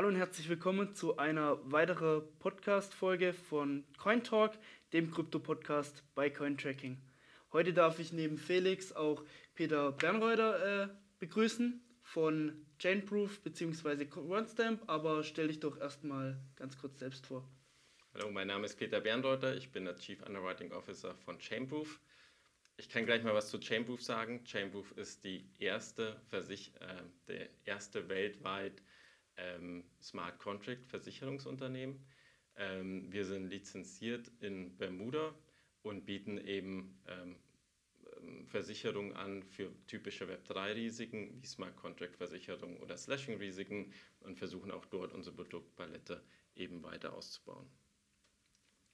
Hallo 0.00 0.08
und 0.08 0.16
herzlich 0.16 0.48
willkommen 0.48 0.94
zu 0.94 1.18
einer 1.18 1.58
weiteren 1.70 2.22
Podcast-Folge 2.38 3.34
von 3.34 3.84
CoinTalk, 3.98 4.56
dem 4.94 5.10
Krypto-Podcast 5.10 6.02
bei 6.14 6.30
CoinTracking. 6.30 6.96
Heute 7.52 7.74
darf 7.74 7.98
ich 7.98 8.10
neben 8.10 8.38
Felix 8.38 8.94
auch 8.94 9.22
Peter 9.54 9.92
Bernreuter 9.92 10.84
äh, 10.84 10.88
begrüßen 11.18 11.84
von 12.00 12.66
Chainproof 12.78 13.42
bzw. 13.42 14.06
OneStamp, 14.16 14.88
aber 14.88 15.22
stell 15.22 15.48
dich 15.48 15.60
doch 15.60 15.78
erstmal 15.78 16.40
ganz 16.56 16.78
kurz 16.78 16.98
selbst 16.98 17.26
vor. 17.26 17.46
Hallo, 18.14 18.30
mein 18.30 18.46
Name 18.46 18.64
ist 18.64 18.78
Peter 18.78 19.02
Bernreuter, 19.02 19.54
ich 19.54 19.70
bin 19.70 19.84
der 19.84 19.96
Chief 19.96 20.22
Underwriting 20.22 20.72
Officer 20.72 21.14
von 21.26 21.38
Chainproof. 21.38 22.00
Ich 22.78 22.88
kann 22.88 23.04
gleich 23.04 23.22
mal 23.22 23.34
was 23.34 23.50
zu 23.50 23.58
Chainproof 23.58 24.02
sagen. 24.02 24.44
Chainproof 24.44 24.92
ist 24.92 25.24
die 25.24 25.44
erste 25.58 26.18
Versich 26.30 26.72
äh, 26.80 27.02
der 27.28 27.50
erste 27.66 28.08
weltweit 28.08 28.80
ähm, 29.40 29.84
Smart 30.02 30.38
Contract 30.38 30.86
Versicherungsunternehmen. 30.86 32.04
Ähm, 32.56 33.10
wir 33.12 33.24
sind 33.24 33.48
lizenziert 33.48 34.30
in 34.40 34.76
Bermuda 34.76 35.34
und 35.82 36.04
bieten 36.04 36.38
eben 36.38 37.00
ähm, 37.08 37.36
ähm 38.20 38.46
Versicherungen 38.46 39.14
an 39.16 39.42
für 39.42 39.70
typische 39.86 40.26
Web3-Risiken 40.26 41.40
wie 41.40 41.46
Smart 41.46 41.76
Contract-Versicherung 41.76 42.78
oder 42.78 42.96
Slashing-Risiken 42.96 43.92
und 44.20 44.36
versuchen 44.36 44.70
auch 44.70 44.84
dort 44.86 45.12
unsere 45.12 45.36
Produktpalette 45.36 46.22
eben 46.54 46.82
weiter 46.82 47.14
auszubauen. 47.14 47.68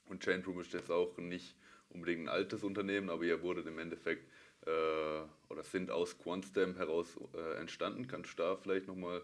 Und 0.04 0.22
Chainroom 0.22 0.60
ist 0.60 0.72
jetzt 0.72 0.90
auch 0.90 1.16
nicht 1.18 1.56
unbedingt 1.88 2.22
ein 2.22 2.28
altes 2.28 2.62
Unternehmen, 2.62 3.10
aber 3.10 3.24
ihr 3.24 3.42
wurdet 3.42 3.66
im 3.66 3.78
Endeffekt 3.78 4.30
äh, 4.66 5.22
oder 5.48 5.62
sind 5.62 5.90
aus 5.90 6.18
QuantStamp 6.18 6.76
heraus 6.76 7.18
äh, 7.34 7.58
entstanden. 7.58 8.06
Kannst 8.06 8.32
du 8.32 8.42
da 8.42 8.56
vielleicht 8.56 8.86
nochmal 8.86 9.22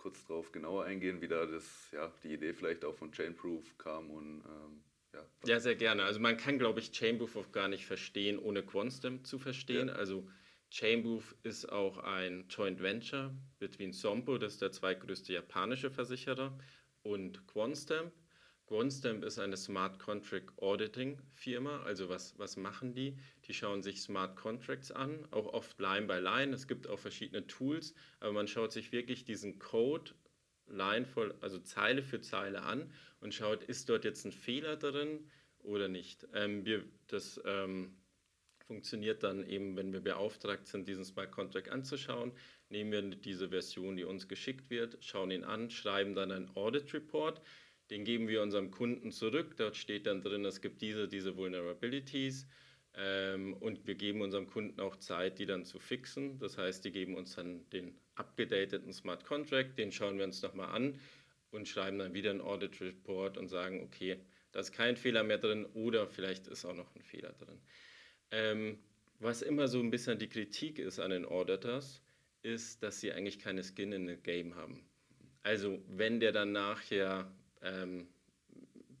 kurz 0.00 0.24
drauf 0.24 0.50
genauer 0.50 0.84
eingehen, 0.84 1.20
wie 1.20 1.28
da 1.28 1.44
das, 1.44 1.90
ja, 1.92 2.10
die 2.22 2.32
Idee 2.32 2.54
vielleicht 2.54 2.84
auch 2.86 2.94
von 2.94 3.12
Chainproof 3.12 3.76
kam 3.76 4.10
und 4.10 4.42
ähm, 4.46 4.82
ja. 5.12 5.26
Ja, 5.44 5.60
sehr 5.60 5.74
gerne. 5.74 6.04
Also 6.04 6.20
man 6.20 6.38
kann, 6.38 6.58
glaube 6.58 6.80
ich, 6.80 6.92
Chainproof 6.92 7.36
auch 7.36 7.52
gar 7.52 7.68
nicht 7.68 7.84
verstehen, 7.84 8.38
ohne 8.38 8.62
QuantStamp 8.62 9.26
zu 9.26 9.38
verstehen. 9.38 9.88
Ja. 9.88 9.94
Also 9.94 10.26
Chainproof 10.70 11.34
ist 11.42 11.70
auch 11.70 11.98
ein 11.98 12.46
Joint 12.48 12.80
Venture 12.80 13.34
between 13.58 13.92
Sompo, 13.92 14.38
das 14.38 14.54
ist 14.54 14.62
der 14.62 14.72
zweitgrößte 14.72 15.34
japanische 15.34 15.90
Versicherer, 15.90 16.56
und 17.02 17.46
QuantStamp. 17.46 18.12
QuantStamp 18.70 19.24
ist 19.24 19.40
eine 19.40 19.56
Smart 19.56 19.98
Contract 19.98 20.56
Auditing 20.62 21.18
Firma. 21.34 21.82
Also 21.82 22.08
was, 22.08 22.38
was 22.38 22.56
machen 22.56 22.94
die? 22.94 23.16
Die 23.46 23.52
schauen 23.52 23.82
sich 23.82 24.00
Smart 24.00 24.36
Contracts 24.36 24.92
an, 24.92 25.26
auch 25.32 25.52
oft 25.52 25.80
Line 25.80 26.06
by 26.06 26.20
Line. 26.20 26.54
Es 26.54 26.68
gibt 26.68 26.86
auch 26.86 27.00
verschiedene 27.00 27.44
Tools, 27.48 27.94
aber 28.20 28.30
man 28.30 28.46
schaut 28.46 28.70
sich 28.70 28.92
wirklich 28.92 29.24
diesen 29.24 29.58
Code 29.58 30.12
Line 30.68 31.04
voll, 31.04 31.34
also 31.40 31.58
Zeile 31.58 32.00
für 32.00 32.20
Zeile 32.20 32.62
an 32.62 32.92
und 33.20 33.34
schaut, 33.34 33.64
ist 33.64 33.88
dort 33.88 34.04
jetzt 34.04 34.24
ein 34.24 34.30
Fehler 34.30 34.76
drin 34.76 35.28
oder 35.64 35.88
nicht. 35.88 36.28
Ähm, 36.32 36.64
wir, 36.64 36.84
das 37.08 37.40
ähm, 37.44 37.96
funktioniert 38.68 39.24
dann 39.24 39.44
eben, 39.48 39.76
wenn 39.76 39.92
wir 39.92 40.00
beauftragt 40.00 40.68
sind, 40.68 40.86
diesen 40.86 41.04
Smart 41.04 41.32
Contract 41.32 41.70
anzuschauen, 41.70 42.30
nehmen 42.68 42.92
wir 42.92 43.02
diese 43.02 43.48
Version, 43.48 43.96
die 43.96 44.04
uns 44.04 44.28
geschickt 44.28 44.70
wird, 44.70 44.96
schauen 45.00 45.32
ihn 45.32 45.42
an, 45.42 45.70
schreiben 45.70 46.14
dann 46.14 46.30
einen 46.30 46.56
Audit 46.56 46.94
Report 46.94 47.42
den 47.90 48.04
geben 48.04 48.28
wir 48.28 48.42
unserem 48.42 48.70
Kunden 48.70 49.10
zurück. 49.10 49.56
Dort 49.56 49.76
steht 49.76 50.06
dann 50.06 50.22
drin, 50.22 50.44
es 50.44 50.60
gibt 50.60 50.80
diese, 50.80 51.08
diese 51.08 51.36
Vulnerabilities. 51.36 52.46
Ähm, 52.94 53.54
und 53.54 53.86
wir 53.86 53.94
geben 53.94 54.20
unserem 54.20 54.46
Kunden 54.46 54.80
auch 54.80 54.96
Zeit, 54.96 55.38
die 55.38 55.46
dann 55.46 55.64
zu 55.64 55.78
fixen. 55.78 56.38
Das 56.38 56.58
heißt, 56.58 56.84
die 56.84 56.92
geben 56.92 57.16
uns 57.16 57.34
dann 57.34 57.68
den 57.70 57.94
abgedateten 58.14 58.92
Smart 58.92 59.24
Contract, 59.24 59.78
den 59.78 59.92
schauen 59.92 60.18
wir 60.18 60.24
uns 60.24 60.42
nochmal 60.42 60.70
an 60.70 60.98
und 61.50 61.68
schreiben 61.68 61.98
dann 61.98 62.14
wieder 62.14 62.30
einen 62.30 62.40
Audit 62.40 62.80
Report 62.80 63.38
und 63.38 63.48
sagen, 63.48 63.82
okay, 63.82 64.18
da 64.52 64.60
ist 64.60 64.72
kein 64.72 64.96
Fehler 64.96 65.22
mehr 65.22 65.38
drin 65.38 65.66
oder 65.74 66.06
vielleicht 66.06 66.48
ist 66.48 66.64
auch 66.64 66.74
noch 66.74 66.94
ein 66.94 67.02
Fehler 67.02 67.32
drin. 67.32 67.60
Ähm, 68.30 68.78
was 69.18 69.42
immer 69.42 69.68
so 69.68 69.80
ein 69.80 69.90
bisschen 69.90 70.18
die 70.18 70.28
Kritik 70.28 70.78
ist 70.78 70.98
an 70.98 71.10
den 71.10 71.24
Auditors, 71.24 72.02
ist, 72.42 72.82
dass 72.82 73.00
sie 73.00 73.12
eigentlich 73.12 73.38
keine 73.38 73.62
Skin 73.62 73.92
in 73.92 74.06
the 74.06 74.16
Game 74.16 74.54
haben. 74.54 74.82
Also 75.42 75.82
wenn 75.88 76.20
der 76.20 76.32
dann 76.32 76.52
nachher 76.52 77.30
ähm, 77.62 78.08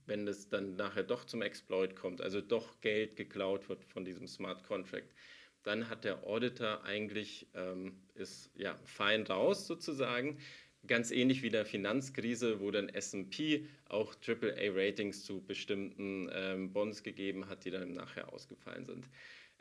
wenn 0.06 0.26
es 0.26 0.48
dann 0.48 0.74
nachher 0.76 1.04
doch 1.04 1.24
zum 1.24 1.40
Exploit 1.40 1.94
kommt, 1.94 2.20
also 2.20 2.40
doch 2.40 2.80
Geld 2.80 3.16
geklaut 3.16 3.68
wird 3.68 3.84
von 3.84 4.04
diesem 4.04 4.26
Smart 4.26 4.64
Contract, 4.64 5.14
dann 5.62 5.88
hat 5.88 6.04
der 6.04 6.26
Auditor 6.26 6.84
eigentlich, 6.84 7.46
ähm, 7.54 7.92
ist 8.14 8.50
ja 8.56 8.78
fein 8.84 9.22
raus 9.22 9.66
sozusagen. 9.66 10.38
Ganz 10.86 11.10
ähnlich 11.10 11.42
wie 11.42 11.50
der 11.50 11.66
Finanzkrise, 11.66 12.60
wo 12.60 12.70
dann 12.70 12.88
SP 12.88 13.68
auch 13.88 14.14
AAA-Ratings 14.14 15.24
zu 15.24 15.42
bestimmten 15.42 16.30
ähm, 16.32 16.72
Bonds 16.72 17.02
gegeben 17.02 17.48
hat, 17.48 17.64
die 17.66 17.70
dann 17.70 17.92
nachher 17.92 18.32
ausgefallen 18.32 18.86
sind. 18.86 19.06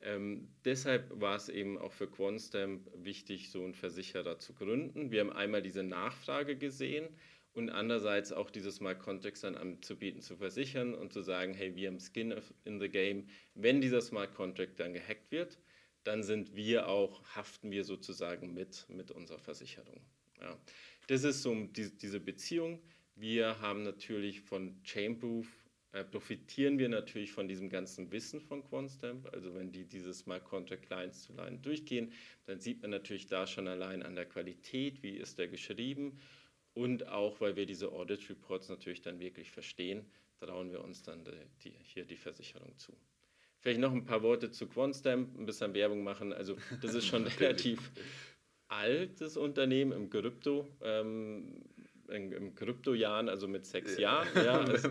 Ähm, 0.01 0.47
deshalb 0.63 1.19
war 1.19 1.35
es 1.35 1.49
eben 1.49 1.77
auch 1.77 1.91
für 1.91 2.09
Quonstamp 2.09 2.89
wichtig, 2.95 3.51
so 3.51 3.63
einen 3.63 3.73
Versicherer 3.73 4.39
zu 4.39 4.53
gründen. 4.53 5.11
Wir 5.11 5.19
haben 5.19 5.33
einmal 5.33 5.61
diese 5.61 5.83
Nachfrage 5.83 6.55
gesehen 6.55 7.09
und 7.59 7.69
andererseits 7.69 8.31
auch 8.31 8.49
dieses 8.49 8.77
Smart 8.77 8.99
Contracts 8.99 9.41
dann 9.41 9.55
anzubieten, 9.55 10.21
zu 10.21 10.37
versichern 10.37 10.95
und 10.95 11.11
zu 11.11 11.21
sagen, 11.21 11.53
hey, 11.53 11.75
wir 11.75 11.89
haben 11.89 11.99
Skin 11.99 12.33
in 12.63 12.79
the 12.79 12.87
Game. 12.87 13.27
Wenn 13.53 13.81
dieser 13.81 14.01
Smart 14.01 14.33
Contract 14.33 14.79
dann 14.79 14.93
gehackt 14.93 15.29
wird, 15.31 15.59
dann 16.05 16.23
sind 16.23 16.55
wir 16.55 16.87
auch, 16.87 17.21
haften 17.35 17.69
wir 17.69 17.83
sozusagen 17.83 18.53
mit, 18.53 18.85
mit 18.87 19.11
unserer 19.11 19.39
Versicherung. 19.39 19.99
Ja. 20.41 20.57
Das 21.07 21.25
ist 21.25 21.41
so 21.41 21.53
die, 21.53 21.95
diese 21.97 22.21
Beziehung. 22.21 22.81
Wir 23.15 23.59
haben 23.59 23.83
natürlich 23.83 24.39
von 24.39 24.81
Chainproof, 24.83 25.47
äh, 25.91 26.05
profitieren 26.05 26.79
wir 26.79 26.87
natürlich 26.87 27.33
von 27.33 27.49
diesem 27.49 27.69
ganzen 27.69 28.09
Wissen 28.13 28.39
von 28.39 28.63
QuantStamp. 28.63 29.27
Also 29.33 29.53
wenn 29.53 29.73
die 29.73 29.83
diese 29.83 30.13
Smart 30.13 30.45
Contract 30.45 30.89
Lines 30.89 31.23
zu 31.23 31.33
Line 31.33 31.57
durchgehen, 31.57 32.13
dann 32.45 32.61
sieht 32.61 32.81
man 32.81 32.91
natürlich 32.91 33.27
da 33.27 33.45
schon 33.45 33.67
allein 33.67 34.01
an 34.01 34.15
der 34.15 34.25
Qualität, 34.25 35.03
wie 35.03 35.17
ist 35.17 35.37
der 35.37 35.49
geschrieben 35.49 36.17
und 36.79 37.09
auch, 37.09 37.41
weil 37.41 37.57
wir 37.57 37.65
diese 37.65 37.91
Audit 37.91 38.29
Reports 38.29 38.69
natürlich 38.69 39.01
dann 39.01 39.19
wirklich 39.19 39.51
verstehen, 39.51 40.05
trauen 40.39 40.71
wir 40.71 40.81
uns 40.81 41.03
dann 41.03 41.25
die, 41.63 41.73
hier 41.83 42.05
die 42.05 42.15
Versicherung 42.15 42.77
zu. 42.77 42.93
Vielleicht 43.59 43.81
noch 43.81 43.91
ein 43.91 44.05
paar 44.05 44.23
Worte 44.23 44.49
zu 44.49 44.65
QuantStamp, 44.65 45.37
ein 45.37 45.45
bisschen 45.45 45.73
Werbung 45.73 46.03
machen. 46.03 46.31
Also 46.31 46.55
das 46.81 46.93
ist 46.95 47.05
schon 47.05 47.27
relativ 47.39 47.91
altes 48.69 49.35
Unternehmen 49.35 49.91
im 49.91 50.09
Krypto, 50.09 50.69
ähm, 50.81 51.65
im 52.07 52.55
Kryptojahren, 52.55 53.27
also 53.27 53.49
mit 53.49 53.65
sechs 53.65 53.97
ja. 53.97 54.23
Jahren. 54.23 54.45
Ja, 54.45 54.59
also, 54.61 54.89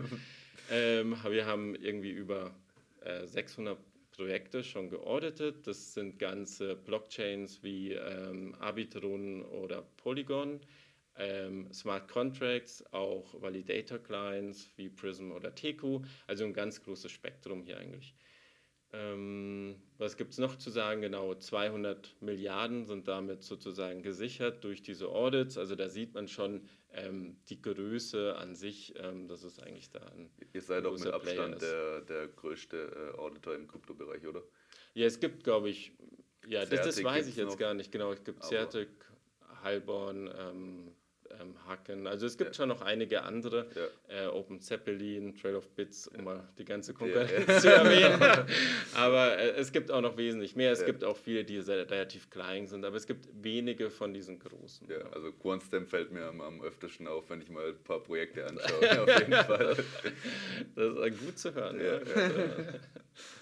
ähm, 0.69 1.17
wir 1.27 1.47
haben 1.47 1.73
irgendwie 1.73 2.11
über 2.11 2.53
äh, 3.01 3.25
600 3.25 3.79
Projekte 4.11 4.63
schon 4.63 4.89
geauditet. 4.89 5.65
Das 5.65 5.95
sind 5.95 6.19
ganze 6.19 6.75
Blockchains 6.75 7.63
wie 7.63 7.93
ähm, 7.93 8.53
Arbitrum 8.59 9.43
oder 9.45 9.81
Polygon 9.97 10.59
ähm, 11.19 11.71
Smart 11.73 12.07
Contracts, 12.07 12.83
auch 12.91 13.39
Validator 13.41 13.99
Clients 13.99 14.69
wie 14.77 14.89
Prism 14.89 15.31
oder 15.31 15.53
Teku, 15.53 16.01
also 16.27 16.45
ein 16.45 16.53
ganz 16.53 16.81
großes 16.81 17.11
Spektrum 17.11 17.61
hier 17.61 17.77
eigentlich. 17.77 18.15
Ähm, 18.91 19.75
was 19.99 20.17
gibt 20.17 20.31
es 20.31 20.39
noch 20.39 20.55
zu 20.55 20.71
sagen? 20.71 21.01
Genau, 21.01 21.35
200 21.35 22.15
Milliarden 22.21 22.85
sind 22.85 23.07
damit 23.07 23.43
sozusagen 23.43 24.01
gesichert 24.01 24.63
durch 24.63 24.81
diese 24.81 25.09
Audits. 25.09 25.59
Also 25.59 25.75
da 25.75 25.89
sieht 25.89 26.15
man 26.15 26.27
schon 26.27 26.67
ähm, 26.93 27.37
die 27.49 27.61
Größe 27.61 28.35
an 28.35 28.55
sich, 28.55 28.95
ähm, 28.97 29.27
dass 29.27 29.43
es 29.43 29.59
eigentlich 29.59 29.91
da 29.91 29.99
ein 29.99 30.31
Ihr 30.53 30.61
seid 30.61 30.87
auch 30.87 30.97
mit 30.97 31.07
Abstand 31.07 31.61
der, 31.61 32.01
der 32.01 32.27
größte 32.29 33.13
äh, 33.13 33.17
Auditor 33.19 33.53
im 33.53 33.67
Kryptobereich, 33.67 34.25
oder? 34.25 34.41
Ja, 34.95 35.05
es 35.05 35.19
gibt, 35.19 35.43
glaube 35.43 35.69
ich, 35.69 35.91
ja, 36.47 36.65
das, 36.65 36.81
das 36.81 37.03
weiß 37.03 37.27
ich 37.27 37.35
jetzt 37.35 37.49
noch, 37.49 37.57
gar 37.57 37.75
nicht 37.75 37.91
genau. 37.91 38.11
Es 38.11 38.23
gibt 38.23 38.43
Certic, 38.43 38.89
Heilborn, 39.61 40.31
ähm, 41.39 41.55
Hacken. 41.67 42.07
Also 42.07 42.25
es 42.25 42.37
gibt 42.37 42.51
ja. 42.51 42.53
schon 42.53 42.69
noch 42.69 42.81
einige 42.81 43.23
andere. 43.23 43.67
Ja. 44.09 44.25
Äh, 44.25 44.27
Open 44.27 44.59
Zeppelin, 44.61 45.35
Trail 45.35 45.55
of 45.55 45.69
Bits, 45.69 46.07
um 46.07 46.23
mal 46.23 46.47
die 46.57 46.65
ganze 46.65 46.93
Konkurrenz 46.93 47.61
zu 47.61 47.73
erwähnen. 47.73 48.21
aber 48.95 49.37
äh, 49.37 49.51
es 49.51 49.71
gibt 49.71 49.91
auch 49.91 50.01
noch 50.01 50.17
wesentlich 50.17 50.55
mehr. 50.55 50.71
Es 50.71 50.85
gibt 50.85 51.03
auch 51.03 51.17
viele, 51.17 51.43
die 51.43 51.61
sehr, 51.61 51.89
relativ 51.89 52.29
klein 52.29 52.67
sind, 52.67 52.85
aber 52.85 52.95
es 52.95 53.07
gibt 53.07 53.27
wenige 53.41 53.89
von 53.89 54.13
diesen 54.13 54.39
großen. 54.39 54.89
Ja, 54.89 54.99
also 55.11 55.31
QuantStem 55.31 55.87
fällt 55.87 56.11
mir 56.11 56.25
am, 56.25 56.41
am 56.41 56.61
öftesten 56.61 57.07
auf, 57.07 57.29
wenn 57.29 57.41
ich 57.41 57.49
mal 57.49 57.69
ein 57.69 57.83
paar 57.83 57.99
Projekte 57.99 58.45
anschaue. 58.45 59.01
auf 59.03 59.19
jeden 59.19 59.33
Fall. 59.33 59.75
Das 60.75 61.11
ist 61.13 61.25
gut 61.25 61.39
zu 61.39 61.53
hören. 61.53 61.79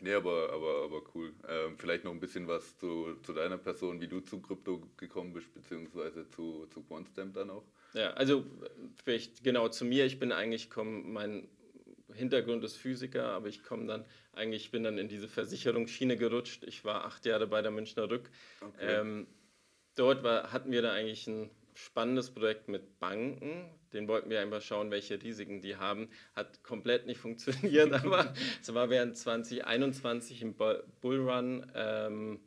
Nee, 0.00 0.12
aber, 0.12 0.52
aber, 0.52 0.84
aber 0.84 1.02
cool. 1.14 1.32
Ähm, 1.48 1.78
vielleicht 1.78 2.04
noch 2.04 2.12
ein 2.12 2.20
bisschen 2.20 2.46
was 2.46 2.76
zu, 2.78 3.16
zu 3.22 3.32
deiner 3.32 3.56
Person, 3.56 4.00
wie 4.00 4.08
du 4.08 4.20
zu 4.20 4.40
Krypto 4.40 4.82
gekommen 4.96 5.32
bist, 5.32 5.52
beziehungsweise 5.54 6.28
zu, 6.28 6.66
zu 6.66 6.82
QuantStamp 6.82 7.34
dann 7.34 7.50
auch. 7.50 7.64
Ja, 7.94 8.10
also 8.10 8.44
vielleicht 9.02 9.42
genau 9.42 9.68
zu 9.68 9.86
mir. 9.86 10.04
Ich 10.04 10.18
bin 10.18 10.32
eigentlich, 10.32 10.68
komm, 10.68 11.12
mein 11.12 11.48
Hintergrund 12.12 12.62
ist 12.64 12.76
Physiker, 12.76 13.28
aber 13.30 13.48
ich 13.48 13.62
komme 13.62 13.86
dann, 13.86 14.04
eigentlich 14.32 14.70
bin 14.70 14.84
dann 14.84 14.98
in 14.98 15.08
diese 15.08 15.28
Versicherungsschiene 15.28 16.16
gerutscht. 16.16 16.64
Ich 16.64 16.84
war 16.84 17.04
acht 17.06 17.24
Jahre 17.24 17.46
bei 17.46 17.62
der 17.62 17.70
Münchner 17.70 18.10
Rück. 18.10 18.30
Okay. 18.60 19.00
Ähm, 19.00 19.26
dort 19.94 20.22
war, 20.22 20.52
hatten 20.52 20.72
wir 20.72 20.82
da 20.82 20.92
eigentlich 20.92 21.26
ein 21.26 21.50
spannendes 21.74 22.30
Projekt 22.30 22.68
mit 22.68 22.98
Banken. 22.98 23.68
Den 23.92 24.08
wollten 24.08 24.30
wir 24.30 24.40
einfach 24.40 24.62
schauen, 24.62 24.90
welche 24.90 25.22
Risiken 25.22 25.60
die 25.60 25.76
haben. 25.76 26.08
Hat 26.34 26.62
komplett 26.62 27.06
nicht 27.06 27.20
funktioniert, 27.20 27.92
aber 27.92 28.32
es 28.62 28.72
war 28.74 28.90
während 28.90 29.16
2021 29.16 30.42
im 30.42 30.54
Bullrun. 31.00 31.70
Ähm, 31.74 32.40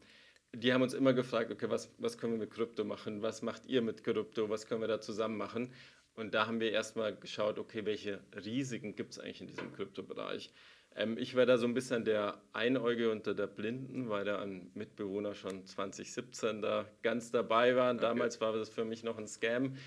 die 0.53 0.73
haben 0.73 0.81
uns 0.81 0.93
immer 0.93 1.13
gefragt, 1.13 1.51
okay, 1.51 1.69
was, 1.69 1.93
was 1.99 2.17
können 2.17 2.33
wir 2.33 2.39
mit 2.39 2.51
Krypto 2.51 2.83
machen? 2.83 3.21
Was 3.21 3.41
macht 3.41 3.67
ihr 3.67 3.81
mit 3.81 4.03
Krypto? 4.03 4.49
Was 4.49 4.65
können 4.65 4.81
wir 4.81 4.87
da 4.87 4.99
zusammen 4.99 5.37
machen? 5.37 5.71
Und 6.19 6.33
da 6.33 6.47
haben 6.47 6.59
wir 6.59 6.71
erstmal 6.71 7.15
geschaut, 7.15 7.57
okay, 7.59 7.85
welche 7.85 8.19
Risiken 8.35 8.93
gibt 8.95 9.13
es 9.13 9.19
eigentlich 9.19 9.39
in 9.39 9.47
diesem 9.47 9.71
Kryptobereich? 9.71 10.51
Ähm, 10.95 11.17
ich 11.17 11.35
war 11.35 11.45
da 11.45 11.57
so 11.57 11.65
ein 11.65 11.73
bisschen 11.73 12.03
der 12.03 12.41
Einäuge 12.51 13.09
unter 13.09 13.33
der 13.33 13.47
Blinden, 13.47 14.09
weil 14.09 14.25
da 14.25 14.41
ein 14.41 14.69
Mitbewohner 14.73 15.33
schon 15.33 15.65
2017 15.65 16.61
da 16.61 16.85
ganz 17.03 17.31
dabei 17.31 17.77
war. 17.77 17.93
Okay. 17.93 18.01
Damals 18.01 18.41
war 18.41 18.51
das 18.51 18.69
für 18.69 18.83
mich 18.83 19.03
noch 19.03 19.17
ein 19.17 19.27
Scam. 19.27 19.77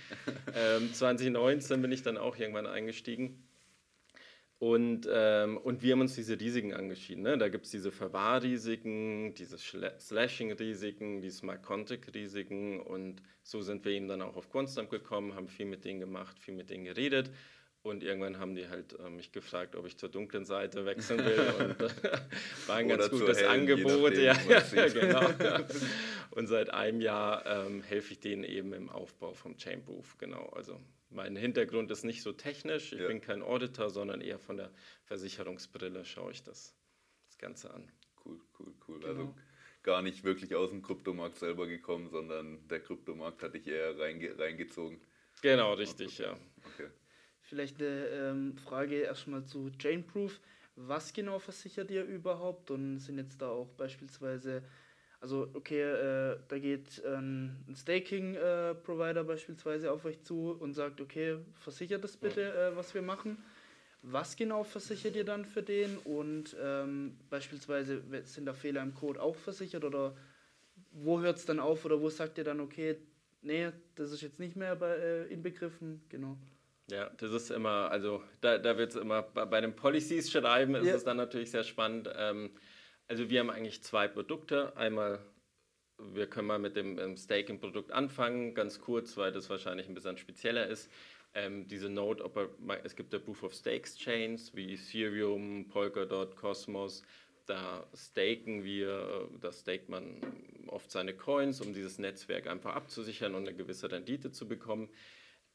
ähm, 0.54 0.94
2019 0.94 1.82
bin 1.82 1.92
ich 1.92 2.02
dann 2.02 2.16
auch 2.16 2.38
irgendwann 2.38 2.66
eingestiegen. 2.66 3.46
Und, 4.62 5.08
ähm, 5.12 5.56
und 5.56 5.82
wir 5.82 5.90
haben 5.90 6.02
uns 6.02 6.14
diese 6.14 6.38
Risiken 6.38 6.72
angeschieden. 6.72 7.24
Ne? 7.24 7.36
Da 7.36 7.48
gibt 7.48 7.64
es 7.64 7.72
diese 7.72 7.90
Verwahrrisiken, 7.90 9.34
diese 9.34 9.58
Slashing-Risiken, 9.58 11.20
die 11.20 11.30
Smart 11.30 11.64
Contract-Risiken. 11.64 12.78
Und 12.78 13.24
so 13.42 13.60
sind 13.60 13.84
wir 13.84 13.90
eben 13.90 14.06
dann 14.06 14.22
auch 14.22 14.36
auf 14.36 14.52
Quantstamp 14.52 14.88
gekommen, 14.88 15.34
haben 15.34 15.48
viel 15.48 15.66
mit 15.66 15.84
denen 15.84 15.98
gemacht, 15.98 16.38
viel 16.38 16.54
mit 16.54 16.70
denen 16.70 16.84
geredet. 16.84 17.32
Und 17.82 18.04
irgendwann 18.04 18.38
haben 18.38 18.54
die 18.54 18.68
halt 18.68 18.96
äh, 19.00 19.10
mich 19.10 19.32
gefragt, 19.32 19.74
ob 19.74 19.84
ich 19.84 19.96
zur 19.96 20.10
dunklen 20.10 20.44
Seite 20.44 20.86
wechseln 20.86 21.24
will. 21.24 21.40
Und 21.58 22.04
äh, 22.04 22.18
war 22.68 22.76
ein 22.76 22.86
ganz 22.86 23.10
gutes 23.10 23.38
hellen, 23.38 23.50
Angebot. 23.50 24.16
Ja, 24.16 24.36
ja, 24.48 24.86
genau. 24.86 25.28
Und 26.30 26.46
seit 26.46 26.70
einem 26.70 27.00
Jahr 27.00 27.44
ähm, 27.46 27.82
helfe 27.82 28.12
ich 28.12 28.20
denen 28.20 28.44
eben 28.44 28.72
im 28.74 28.90
Aufbau 28.90 29.34
vom 29.34 29.56
Chainproof. 29.56 30.18
Genau. 30.18 30.50
Also 30.50 30.78
mein 31.12 31.36
Hintergrund 31.36 31.90
ist 31.90 32.04
nicht 32.04 32.22
so 32.22 32.32
technisch. 32.32 32.92
Ich 32.92 33.00
ja. 33.00 33.06
bin 33.06 33.20
kein 33.20 33.42
Auditor, 33.42 33.90
sondern 33.90 34.20
eher 34.20 34.38
von 34.38 34.56
der 34.56 34.70
Versicherungsbrille 35.04 36.04
schaue 36.04 36.32
ich 36.32 36.42
das, 36.42 36.74
das 37.26 37.38
Ganze 37.38 37.72
an. 37.72 37.90
Cool, 38.24 38.40
cool, 38.58 38.74
cool. 38.88 39.00
Genau. 39.00 39.08
Also 39.08 39.34
gar 39.82 40.02
nicht 40.02 40.24
wirklich 40.24 40.54
aus 40.54 40.70
dem 40.70 40.82
Kryptomarkt 40.82 41.36
selber 41.36 41.66
gekommen, 41.66 42.08
sondern 42.08 42.66
der 42.68 42.80
Kryptomarkt 42.80 43.42
hat 43.42 43.54
dich 43.54 43.66
eher 43.66 43.98
reinge 43.98 44.38
reingezogen. 44.38 45.00
Genau, 45.42 45.74
richtig, 45.74 46.20
okay. 46.20 46.30
ja. 46.30 46.38
Okay. 46.74 46.90
Vielleicht 47.40 47.82
eine 47.82 48.06
ähm, 48.06 48.56
Frage 48.56 49.00
erstmal 49.00 49.44
zu 49.44 49.70
Chainproof. 49.78 50.40
Was 50.76 51.12
genau 51.12 51.38
versichert 51.38 51.90
ihr 51.90 52.04
überhaupt 52.04 52.70
und 52.70 52.98
sind 52.98 53.18
jetzt 53.18 53.42
da 53.42 53.50
auch 53.50 53.68
beispielsweise, 53.74 54.62
also 55.22 55.48
okay, 55.54 55.80
äh, 55.80 56.36
da 56.48 56.58
geht 56.58 57.00
ähm, 57.06 57.56
ein 57.68 57.76
Staking-Provider 57.76 59.20
äh, 59.20 59.24
beispielsweise 59.24 59.92
auf 59.92 60.04
euch 60.04 60.20
zu 60.24 60.56
und 60.58 60.74
sagt, 60.74 61.00
okay, 61.00 61.38
versichert 61.60 62.02
das 62.02 62.16
bitte, 62.16 62.52
äh, 62.52 62.76
was 62.76 62.92
wir 62.92 63.02
machen. 63.02 63.38
Was 64.02 64.34
genau 64.34 64.64
versichert 64.64 65.14
ihr 65.14 65.24
dann 65.24 65.44
für 65.44 65.62
den 65.62 65.96
und 65.98 66.56
ähm, 66.60 67.16
beispielsweise 67.30 68.02
sind 68.24 68.46
da 68.46 68.52
Fehler 68.52 68.82
im 68.82 68.94
Code 68.94 69.22
auch 69.22 69.36
versichert 69.36 69.84
oder 69.84 70.16
wo 70.90 71.20
hört 71.20 71.36
es 71.36 71.46
dann 71.46 71.60
auf 71.60 71.84
oder 71.84 72.00
wo 72.00 72.10
sagt 72.10 72.36
ihr 72.38 72.44
dann, 72.44 72.58
okay, 72.58 72.96
nee, 73.42 73.70
das 73.94 74.10
ist 74.10 74.22
jetzt 74.22 74.40
nicht 74.40 74.56
mehr 74.56 74.74
bei, 74.74 74.96
äh, 74.96 75.26
inbegriffen, 75.26 76.02
genau. 76.08 76.36
Ja, 76.90 77.10
das 77.16 77.30
ist 77.30 77.52
immer, 77.52 77.92
also 77.92 78.24
da, 78.40 78.58
da 78.58 78.76
wird 78.76 78.90
es 78.90 78.96
immer, 78.96 79.22
bei 79.22 79.60
den 79.60 79.76
Policies 79.76 80.32
schreiben 80.32 80.74
ist 80.74 80.88
ja. 80.88 80.94
es 80.96 81.04
dann 81.04 81.16
natürlich 81.16 81.52
sehr 81.52 81.62
spannend. 81.62 82.10
Ähm, 82.16 82.50
also 83.08 83.28
wir 83.30 83.40
haben 83.40 83.50
eigentlich 83.50 83.82
zwei 83.82 84.08
Produkte. 84.08 84.76
Einmal, 84.76 85.24
wir 85.98 86.26
können 86.26 86.48
mal 86.48 86.58
mit 86.58 86.76
dem 86.76 86.98
ähm, 86.98 87.16
Staking-Produkt 87.16 87.92
anfangen, 87.92 88.54
ganz 88.54 88.80
kurz, 88.80 89.16
weil 89.16 89.32
das 89.32 89.50
wahrscheinlich 89.50 89.88
ein 89.88 89.94
bisschen 89.94 90.16
spezieller 90.16 90.66
ist. 90.66 90.90
Ähm, 91.34 91.66
diese 91.66 91.88
Node, 91.88 92.24
es 92.84 92.94
gibt 92.94 93.12
ja 93.12 93.18
Proof 93.18 93.42
of 93.42 93.54
Stakes 93.54 93.96
Chains 93.96 94.54
wie 94.54 94.74
Ethereum, 94.74 95.68
Polkadot, 95.68 96.36
Cosmos. 96.36 97.02
Da 97.46 97.86
staken 97.94 98.64
wir, 98.64 99.28
da 99.40 99.50
staked 99.50 99.88
man 99.88 100.20
oft 100.68 100.90
seine 100.90 101.14
Coins, 101.14 101.60
um 101.60 101.72
dieses 101.72 101.98
Netzwerk 101.98 102.46
einfach 102.46 102.74
abzusichern 102.74 103.34
und 103.34 103.48
eine 103.48 103.56
gewisse 103.56 103.90
Rendite 103.90 104.30
zu 104.30 104.46
bekommen. 104.46 104.88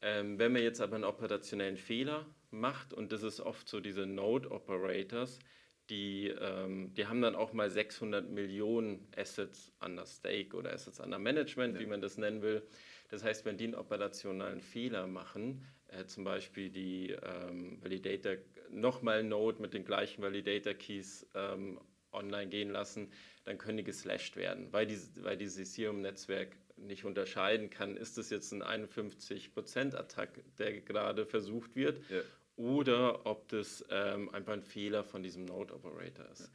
Ähm, 0.00 0.38
wenn 0.38 0.52
man 0.52 0.62
jetzt 0.62 0.80
aber 0.80 0.96
einen 0.96 1.04
operationellen 1.04 1.76
Fehler 1.76 2.26
macht, 2.50 2.92
und 2.92 3.12
das 3.12 3.22
ist 3.22 3.40
oft 3.40 3.68
so 3.68 3.80
diese 3.80 4.06
Node 4.06 4.50
Operators, 4.50 5.38
die, 5.90 6.28
ähm, 6.28 6.92
die 6.94 7.06
haben 7.06 7.22
dann 7.22 7.34
auch 7.34 7.52
mal 7.52 7.70
600 7.70 8.28
Millionen 8.28 9.06
Assets 9.16 9.72
an 9.78 9.96
der 9.96 10.06
Stake 10.06 10.56
oder 10.56 10.72
Assets 10.72 11.00
an 11.00 11.10
der 11.10 11.18
Management, 11.18 11.74
ja. 11.74 11.80
wie 11.80 11.86
man 11.86 12.00
das 12.00 12.18
nennen 12.18 12.42
will. 12.42 12.62
Das 13.08 13.24
heißt, 13.24 13.44
wenn 13.44 13.56
die 13.56 13.64
einen 13.64 13.74
operationalen 13.74 14.60
Fehler 14.60 15.06
machen, 15.06 15.66
äh, 15.88 16.04
zum 16.04 16.24
Beispiel 16.24 16.70
die 16.70 17.10
ähm, 17.10 17.82
Validator, 17.82 18.34
nochmal 18.70 19.22
Node 19.22 19.62
mit 19.62 19.72
den 19.72 19.84
gleichen 19.84 20.22
Validator 20.22 20.74
Keys 20.74 21.26
ähm, 21.34 21.80
online 22.12 22.48
gehen 22.48 22.70
lassen, 22.70 23.10
dann 23.44 23.58
können 23.58 23.78
die 23.78 23.84
geslashed 23.84 24.36
werden, 24.36 24.72
weil, 24.72 24.86
die, 24.86 24.98
weil 25.22 25.36
dieses 25.36 25.58
Ethereum-Netzwerk 25.58 26.56
nicht 26.76 27.04
unterscheiden 27.04 27.70
kann, 27.70 27.96
ist 27.96 28.18
das 28.18 28.30
jetzt 28.30 28.52
ein 28.52 28.62
51%-Attack, 28.62 30.44
der 30.58 30.80
gerade 30.80 31.26
versucht 31.26 31.74
wird, 31.74 31.98
ja. 32.10 32.20
Oder 32.58 33.24
ob 33.24 33.48
das 33.48 33.84
ähm, 33.88 34.28
einfach 34.34 34.52
ein 34.52 34.62
Fehler 34.62 35.04
von 35.04 35.22
diesem 35.22 35.44
Node-Operator 35.44 36.26
ist. 36.26 36.40
Ja. 36.40 36.48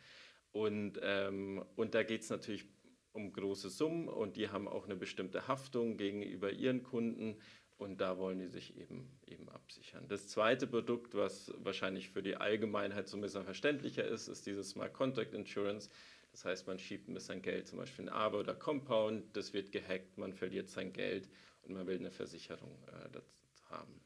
Und, 0.51 0.99
ähm, 1.01 1.63
und 1.75 1.95
da 1.95 2.03
geht 2.03 2.21
es 2.21 2.29
natürlich 2.29 2.65
um 3.13 3.31
große 3.31 3.69
Summen 3.69 4.09
und 4.09 4.35
die 4.35 4.49
haben 4.49 4.67
auch 4.67 4.85
eine 4.85 4.95
bestimmte 4.95 5.47
Haftung 5.47 5.97
gegenüber 5.97 6.51
ihren 6.51 6.83
Kunden 6.83 7.37
und 7.77 8.01
da 8.01 8.17
wollen 8.17 8.39
die 8.39 8.47
sich 8.47 8.77
eben, 8.77 9.17
eben 9.25 9.47
absichern. 9.49 10.05
Das 10.09 10.27
zweite 10.27 10.67
Produkt, 10.67 11.15
was 11.15 11.53
wahrscheinlich 11.57 12.09
für 12.09 12.21
die 12.21 12.35
Allgemeinheit 12.35 13.07
so 13.07 13.17
ein 13.17 13.21
bisschen 13.21 13.45
verständlicher 13.45 14.05
ist, 14.05 14.27
ist 14.27 14.45
dieses 14.45 14.71
Smart 14.71 14.93
Contract 14.93 15.33
Insurance. 15.33 15.89
Das 16.31 16.43
heißt, 16.43 16.67
man 16.67 16.79
schiebt 16.79 17.07
ein 17.07 17.13
bisschen 17.13 17.41
Geld 17.41 17.67
zum 17.67 17.79
Beispiel 17.79 18.05
in 18.05 18.09
Aave 18.09 18.37
oder 18.37 18.55
Compound, 18.55 19.23
das 19.37 19.53
wird 19.53 19.71
gehackt, 19.71 20.17
man 20.17 20.33
verliert 20.33 20.67
sein 20.67 20.91
Geld 20.91 21.29
und 21.61 21.73
man 21.75 21.87
will 21.87 21.97
eine 21.97 22.11
Versicherung 22.11 22.77
äh, 22.87 23.09
dazu 23.11 23.31
haben. 23.69 24.01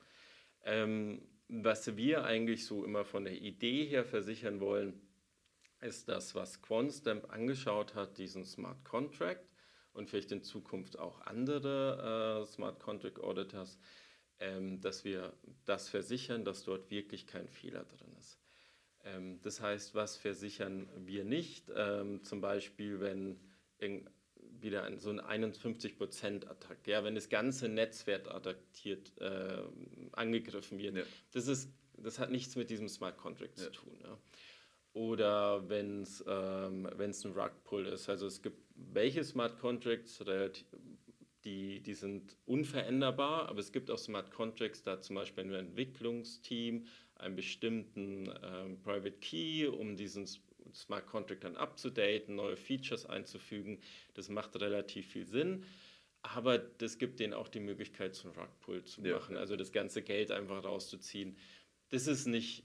Ähm, 0.64 1.22
was 1.50 1.96
wir 1.96 2.24
eigentlich 2.26 2.66
so 2.66 2.84
immer 2.84 3.06
von 3.06 3.24
der 3.24 3.42
Idee 3.42 3.86
her 3.86 4.04
versichern 4.04 4.60
wollen, 4.60 5.02
ist 5.82 6.10
das, 6.10 6.36
was 6.36 6.62
QuantStamp 6.62 7.32
angeschaut 7.32 7.96
hat, 7.96 8.18
diesen 8.18 8.46
Smart 8.46 8.84
Contract 8.84 9.48
und 9.94 10.10
vielleicht 10.10 10.32
in 10.32 10.44
Zukunft 10.44 10.98
auch 10.98 11.22
andere 11.22 12.42
äh, 12.42 12.46
Smart 12.46 12.80
Contract 12.80 13.20
Auditors, 13.20 13.80
ähm, 14.40 14.82
dass 14.82 15.04
wir 15.04 15.34
das 15.66 15.90
versichern, 15.90 16.44
dass 16.44 16.64
dort 16.64 16.90
wirklich 16.90 17.28
kein 17.28 17.48
Fehler 17.48 17.86
drin 17.86 18.14
ist. 18.18 18.40
Ähm, 19.04 19.40
das 19.42 19.62
heißt, 19.62 19.96
was 19.96 20.18
versichern 20.18 20.90
wir 20.96 21.24
nicht? 21.24 21.72
Ähm, 21.76 22.24
zum 22.24 22.42
Beispiel, 22.42 23.00
wenn 23.00 23.40
wieder 24.68 24.84
ein, 24.84 25.00
so 25.00 25.10
ein 25.10 25.20
51%-Attack, 25.20 26.86
ja, 26.86 27.04
wenn 27.04 27.16
das 27.16 27.30
ganze 27.30 27.68
Netzwerk 27.68 28.28
attackiert, 28.30 29.12
äh, 29.20 29.64
angegriffen 30.12 30.78
wird. 30.78 30.98
Ja. 30.98 31.04
Das, 31.32 31.48
ist, 31.48 31.72
das 31.98 32.20
hat 32.20 32.30
nichts 32.30 32.56
mit 32.56 32.70
diesem 32.70 32.88
Smart 32.88 33.18
Contract 33.18 33.58
ja. 33.58 33.66
zu 33.66 33.72
tun. 33.72 34.00
Ja. 34.04 34.18
Oder 34.94 35.68
wenn 35.70 36.02
es 36.02 36.24
ähm, 36.28 36.88
ein 36.88 37.32
Rug-Pull 37.32 37.86
ist. 37.88 38.10
Also 38.10 38.28
es 38.28 38.42
gibt 38.42 38.58
welche 38.76 39.24
Smart 39.24 39.60
Contracts, 39.60 40.24
die, 41.44 41.82
die 41.82 41.94
sind 41.94 42.36
unveränderbar, 42.46 43.48
aber 43.48 43.60
es 43.60 43.72
gibt 43.72 43.90
auch 43.90 43.98
Smart 43.98 44.32
Contracts, 44.32 44.84
da 44.84 45.00
zum 45.02 45.16
Beispiel 45.16 45.46
ein 45.46 45.54
Entwicklungsteam 45.54 46.86
einen 47.16 47.36
bestimmten 47.36 48.32
ähm, 48.44 48.80
Private 48.82 49.18
Key, 49.20 49.68
um 49.68 49.96
diesen 49.96 50.28
Smart 50.78 51.08
Contract 51.08 51.44
dann 51.44 51.58
abzudaten, 51.58 52.36
neue 52.36 52.56
Features 52.56 53.06
einzufügen. 53.06 53.80
Das 54.14 54.30
macht 54.30 54.60
relativ 54.62 55.08
viel 55.08 55.26
Sinn. 55.26 55.66
Aber 56.22 56.58
das 56.58 56.98
gibt 56.98 57.20
denen 57.20 57.34
auch 57.34 57.48
die 57.48 57.60
Möglichkeit, 57.60 58.16
so 58.16 58.28
einen 58.28 58.38
Rugpull 58.38 58.84
zu 58.84 59.02
machen, 59.02 59.36
ja. 59.36 59.40
also 59.40 59.56
das 59.56 59.72
ganze 59.72 60.02
Geld 60.02 60.32
einfach 60.32 60.64
rauszuziehen. 60.64 61.38
Das 61.90 62.08
ist 62.08 62.26
nicht 62.26 62.64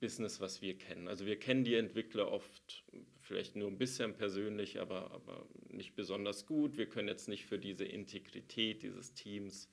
Business, 0.00 0.40
was 0.40 0.62
wir 0.62 0.78
kennen. 0.78 1.08
Also 1.08 1.26
wir 1.26 1.38
kennen 1.38 1.64
die 1.64 1.74
Entwickler 1.74 2.30
oft 2.30 2.84
vielleicht 3.18 3.56
nur 3.56 3.68
ein 3.68 3.78
bisschen 3.78 4.14
persönlich, 4.14 4.80
aber, 4.80 5.10
aber 5.12 5.46
nicht 5.68 5.94
besonders 5.94 6.46
gut. 6.46 6.76
Wir 6.76 6.88
können 6.88 7.08
jetzt 7.08 7.28
nicht 7.28 7.46
für 7.46 7.58
diese 7.58 7.84
Integrität 7.84 8.82
dieses 8.82 9.14
Teams 9.14 9.68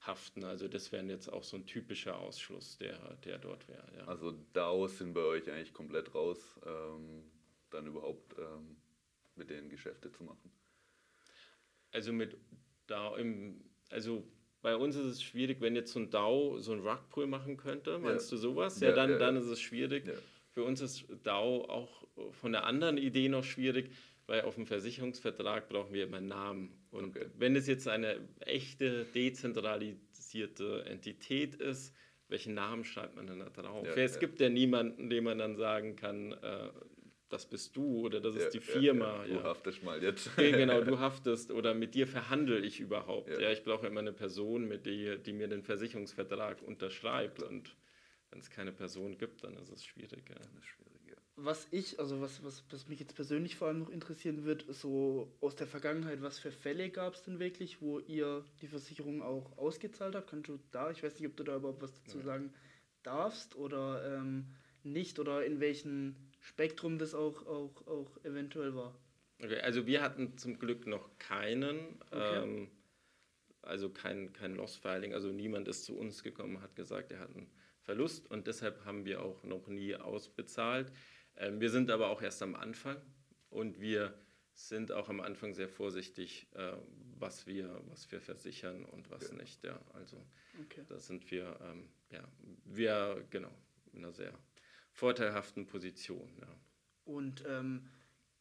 haften. 0.00 0.44
Also 0.44 0.68
das 0.68 0.92
wäre 0.92 1.04
jetzt 1.06 1.32
auch 1.32 1.42
so 1.42 1.56
ein 1.56 1.66
typischer 1.66 2.18
Ausschluss, 2.18 2.78
der, 2.78 2.98
der 3.24 3.38
dort 3.38 3.68
wäre. 3.68 3.86
Ja. 3.96 4.04
Also 4.06 4.32
DAOs 4.52 4.98
sind 4.98 5.14
bei 5.14 5.22
euch 5.22 5.50
eigentlich 5.50 5.72
komplett 5.72 6.14
raus, 6.14 6.58
ähm, 6.64 7.24
dann 7.70 7.86
überhaupt 7.86 8.36
ähm, 8.38 8.76
mit 9.34 9.50
denen 9.50 9.68
Geschäfte 9.68 10.10
zu 10.10 10.24
machen. 10.24 10.50
Also 11.92 12.12
mit 12.12 12.36
DAO 12.86 13.16
im, 13.16 13.64
also 13.90 14.26
bei 14.62 14.76
uns 14.76 14.96
ist 14.96 15.06
es 15.06 15.22
schwierig, 15.22 15.60
wenn 15.60 15.76
jetzt 15.76 15.92
so 15.92 16.00
ein 16.00 16.10
DAO 16.10 16.58
so 16.58 16.72
ein 16.72 16.80
Rugpool 16.80 17.26
machen 17.26 17.56
könnte, 17.56 17.98
meinst 17.98 18.30
ja. 18.30 18.36
du 18.36 18.40
sowas? 18.40 18.80
Ja, 18.80 18.88
ja 18.88 18.94
dann, 18.94 19.10
ja, 19.10 19.18
dann 19.18 19.36
ist 19.36 19.46
es 19.46 19.60
schwierig. 19.60 20.10
Für 20.50 20.64
uns 20.64 20.80
ist 20.80 21.06
DAO 21.22 21.64
auch 21.68 22.06
von 22.32 22.52
der 22.52 22.64
anderen 22.64 22.98
Idee 22.98 23.28
noch 23.28 23.44
schwierig, 23.44 23.90
weil 24.26 24.42
auf 24.42 24.54
dem 24.54 24.66
Versicherungsvertrag 24.66 25.68
brauchen 25.68 25.92
wir 25.92 26.04
immer 26.04 26.16
einen 26.16 26.28
Namen 26.28 26.85
Und 26.96 27.16
okay. 27.16 27.26
wenn 27.36 27.54
es 27.56 27.66
jetzt 27.66 27.88
eine 27.88 28.18
echte 28.40 29.04
dezentralisierte 29.04 30.84
Entität 30.86 31.54
ist, 31.56 31.94
welchen 32.28 32.54
Namen 32.54 32.84
schreibt 32.84 33.14
man 33.16 33.26
denn 33.26 33.38
da 33.38 33.50
drauf? 33.50 33.86
Ja, 33.86 33.94
es 34.02 34.14
ja. 34.14 34.20
gibt 34.20 34.40
ja 34.40 34.48
niemanden, 34.48 35.10
dem 35.10 35.24
man 35.24 35.38
dann 35.38 35.56
sagen 35.56 35.94
kann, 35.94 36.32
äh, 36.32 36.70
das 37.28 37.46
bist 37.46 37.76
du 37.76 38.06
oder 38.06 38.20
das 38.20 38.34
ist 38.34 38.44
ja, 38.44 38.50
die 38.50 38.60
Firma. 38.60 39.24
Du 39.26 39.42
haftest 39.42 39.82
mal 39.82 40.02
jetzt. 40.02 40.30
genau, 40.36 40.82
du 40.82 40.98
haftest 41.00 41.50
oder 41.50 41.74
mit 41.74 41.94
dir 41.94 42.06
verhandle 42.06 42.58
ich 42.60 42.80
überhaupt. 42.80 43.38
Ja, 43.40 43.50
ich 43.50 43.62
brauche 43.64 43.86
immer 43.86 44.00
eine 44.00 44.12
Person, 44.12 44.66
mit 44.66 44.86
die, 44.86 45.18
die 45.18 45.32
mir 45.32 45.48
den 45.48 45.62
Versicherungsvertrag 45.62 46.62
unterschreibt. 46.62 47.42
Und 47.42 47.76
wenn 48.30 48.40
es 48.40 48.50
keine 48.50 48.72
Person 48.72 49.18
gibt, 49.18 49.44
dann 49.44 49.56
ist 49.56 49.70
es 49.70 49.84
schwierig. 49.84 50.24
Das 50.26 50.46
ist 50.46 50.66
schwierig 50.66 50.95
was 51.36 51.68
ich, 51.70 52.00
also 52.00 52.20
was, 52.20 52.42
was, 52.42 52.64
was 52.70 52.88
mich 52.88 52.98
jetzt 52.98 53.14
persönlich 53.14 53.56
vor 53.56 53.68
allem 53.68 53.80
noch 53.80 53.90
interessieren 53.90 54.44
wird, 54.44 54.64
so 54.68 55.30
aus 55.40 55.54
der 55.54 55.66
Vergangenheit, 55.66 56.22
was 56.22 56.38
für 56.38 56.50
Fälle 56.50 56.88
gab 56.88 57.14
es 57.14 57.22
denn 57.22 57.38
wirklich, 57.38 57.82
wo 57.82 58.00
ihr 58.00 58.44
die 58.62 58.68
Versicherung 58.68 59.22
auch 59.22 59.56
ausgezahlt 59.58 60.14
habt? 60.14 60.30
Kannst 60.30 60.48
du 60.48 60.58
da, 60.70 60.90
ich 60.90 61.02
weiß 61.02 61.18
nicht, 61.20 61.28
ob 61.28 61.36
du 61.36 61.44
da 61.44 61.56
überhaupt 61.56 61.82
was 61.82 61.92
dazu 61.92 62.20
sagen 62.20 62.52
darfst 63.02 63.54
oder 63.54 64.16
ähm, 64.16 64.46
nicht 64.82 65.18
oder 65.18 65.44
in 65.44 65.60
welchem 65.60 66.16
Spektrum 66.40 66.98
das 66.98 67.14
auch, 67.14 67.46
auch, 67.46 67.86
auch 67.86 68.24
eventuell 68.24 68.74
war. 68.74 68.94
Okay, 69.42 69.60
also 69.60 69.86
wir 69.86 70.02
hatten 70.02 70.38
zum 70.38 70.58
Glück 70.58 70.86
noch 70.86 71.18
keinen, 71.18 72.00
okay. 72.10 72.42
ähm, 72.42 72.70
also 73.60 73.90
kein, 73.90 74.32
kein 74.32 74.54
Loss-Filing, 74.54 75.12
also 75.12 75.30
niemand 75.30 75.68
ist 75.68 75.84
zu 75.84 75.96
uns 75.98 76.22
gekommen, 76.22 76.62
hat 76.62 76.74
gesagt, 76.76 77.12
er 77.12 77.18
hat 77.18 77.34
einen 77.34 77.50
Verlust 77.80 78.30
und 78.30 78.46
deshalb 78.46 78.84
haben 78.84 79.04
wir 79.04 79.22
auch 79.22 79.44
noch 79.44 79.66
nie 79.68 79.94
ausbezahlt. 79.94 80.90
Ähm, 81.36 81.60
wir 81.60 81.70
sind 81.70 81.90
aber 81.90 82.08
auch 82.08 82.22
erst 82.22 82.42
am 82.42 82.54
Anfang 82.54 83.00
und 83.50 83.80
wir 83.80 84.14
sind 84.54 84.90
auch 84.90 85.08
am 85.08 85.20
Anfang 85.20 85.54
sehr 85.54 85.68
vorsichtig, 85.68 86.46
äh, 86.54 86.72
was, 87.18 87.46
wir, 87.46 87.82
was 87.88 88.10
wir 88.10 88.20
versichern 88.20 88.84
und 88.84 89.10
was 89.10 89.26
okay. 89.26 89.42
nicht. 89.42 89.64
Ja. 89.64 89.78
Also 89.92 90.16
okay. 90.64 90.82
da 90.88 90.98
sind 90.98 91.30
wir, 91.30 91.58
ähm, 91.62 91.88
ja, 92.10 92.26
wir 92.64 93.24
genau 93.30 93.52
in 93.92 94.04
einer 94.04 94.12
sehr 94.12 94.32
vorteilhaften 94.92 95.66
Position. 95.66 96.28
Ja. 96.40 96.48
Und 97.04 97.44
ähm, 97.46 97.88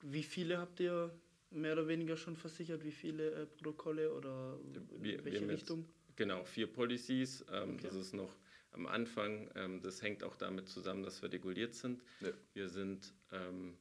wie 0.01 0.23
viele 0.23 0.57
habt 0.57 0.79
ihr 0.79 1.11
mehr 1.51 1.73
oder 1.73 1.87
weniger 1.87 2.17
schon 2.17 2.35
versichert? 2.35 2.83
Wie 2.83 2.91
viele 2.91 3.31
äh, 3.31 3.45
Protokolle 3.45 4.13
oder 4.13 4.57
wir, 4.99 5.23
welche 5.25 5.41
wir 5.41 5.53
Richtung? 5.55 5.79
Jetzt, 5.79 6.17
genau, 6.17 6.45
vier 6.45 6.67
Policies. 6.67 7.45
Ähm, 7.51 7.73
okay. 7.73 7.87
Das 7.87 7.95
ist 7.95 8.13
noch 8.13 8.33
am 8.75 8.85
Anfang. 8.87 9.49
Ähm, 9.55 9.81
das 9.81 10.01
hängt 10.01 10.23
auch 10.23 10.35
damit 10.35 10.67
zusammen, 10.67 11.03
dass 11.03 11.21
wir 11.21 11.31
reguliert 11.31 11.73
sind. 11.73 12.03
Ja. 12.21 12.29
Wir 12.53 12.69
sind, 12.69 13.13
ähm, 13.31 13.77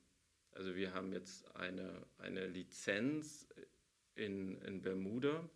also 0.52 0.74
wir 0.74 0.94
haben 0.94 1.12
jetzt 1.12 1.54
eine, 1.56 2.06
eine 2.18 2.46
Lizenz 2.46 3.48
in, 4.14 4.60
in 4.62 4.80
Bermuda 4.80 5.48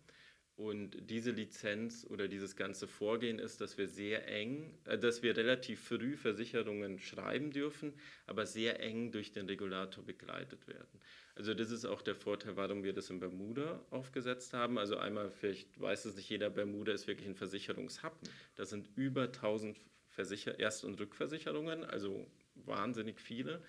und 0.59 1.09
diese 1.09 1.31
Lizenz 1.31 2.05
oder 2.09 2.27
dieses 2.27 2.57
ganze 2.57 2.85
Vorgehen 2.85 3.39
ist, 3.39 3.61
dass 3.61 3.77
wir 3.77 3.87
sehr 3.87 4.27
eng, 4.27 4.77
äh, 4.83 4.97
dass 4.97 5.23
wir 5.23 5.37
relativ 5.37 5.81
früh 5.81 6.17
Versicherungen 6.17 6.99
schreiben 6.99 7.51
dürfen, 7.51 7.93
aber 8.27 8.45
sehr 8.45 8.81
eng 8.81 9.13
durch 9.13 9.31
den 9.31 9.45
Regulator 9.47 10.03
begleitet 10.03 10.67
werden. 10.67 10.99
Also 11.39 11.53
das 11.53 11.71
ist 11.71 11.85
auch 11.85 12.01
der 12.01 12.15
Vorteil, 12.15 12.57
warum 12.57 12.83
wir 12.83 12.91
das 12.91 13.09
in 13.09 13.21
Bermuda 13.21 13.81
aufgesetzt 13.91 14.51
haben. 14.51 14.77
Also 14.77 14.97
einmal, 14.97 15.31
vielleicht 15.31 15.79
weiß 15.79 16.03
es 16.03 16.17
nicht 16.17 16.29
jeder, 16.29 16.49
Bermuda 16.49 16.91
ist 16.91 17.07
wirklich 17.07 17.29
ein 17.29 17.35
Versicherungshub. 17.35 18.11
Da 18.55 18.65
sind 18.65 18.89
über 18.97 19.23
1000 19.23 19.79
Versicher 20.09 20.59
Erst- 20.59 20.83
und 20.83 20.99
Rückversicherungen, 20.99 21.85
also 21.85 22.27
wahnsinnig 22.55 23.21
viele. 23.21 23.63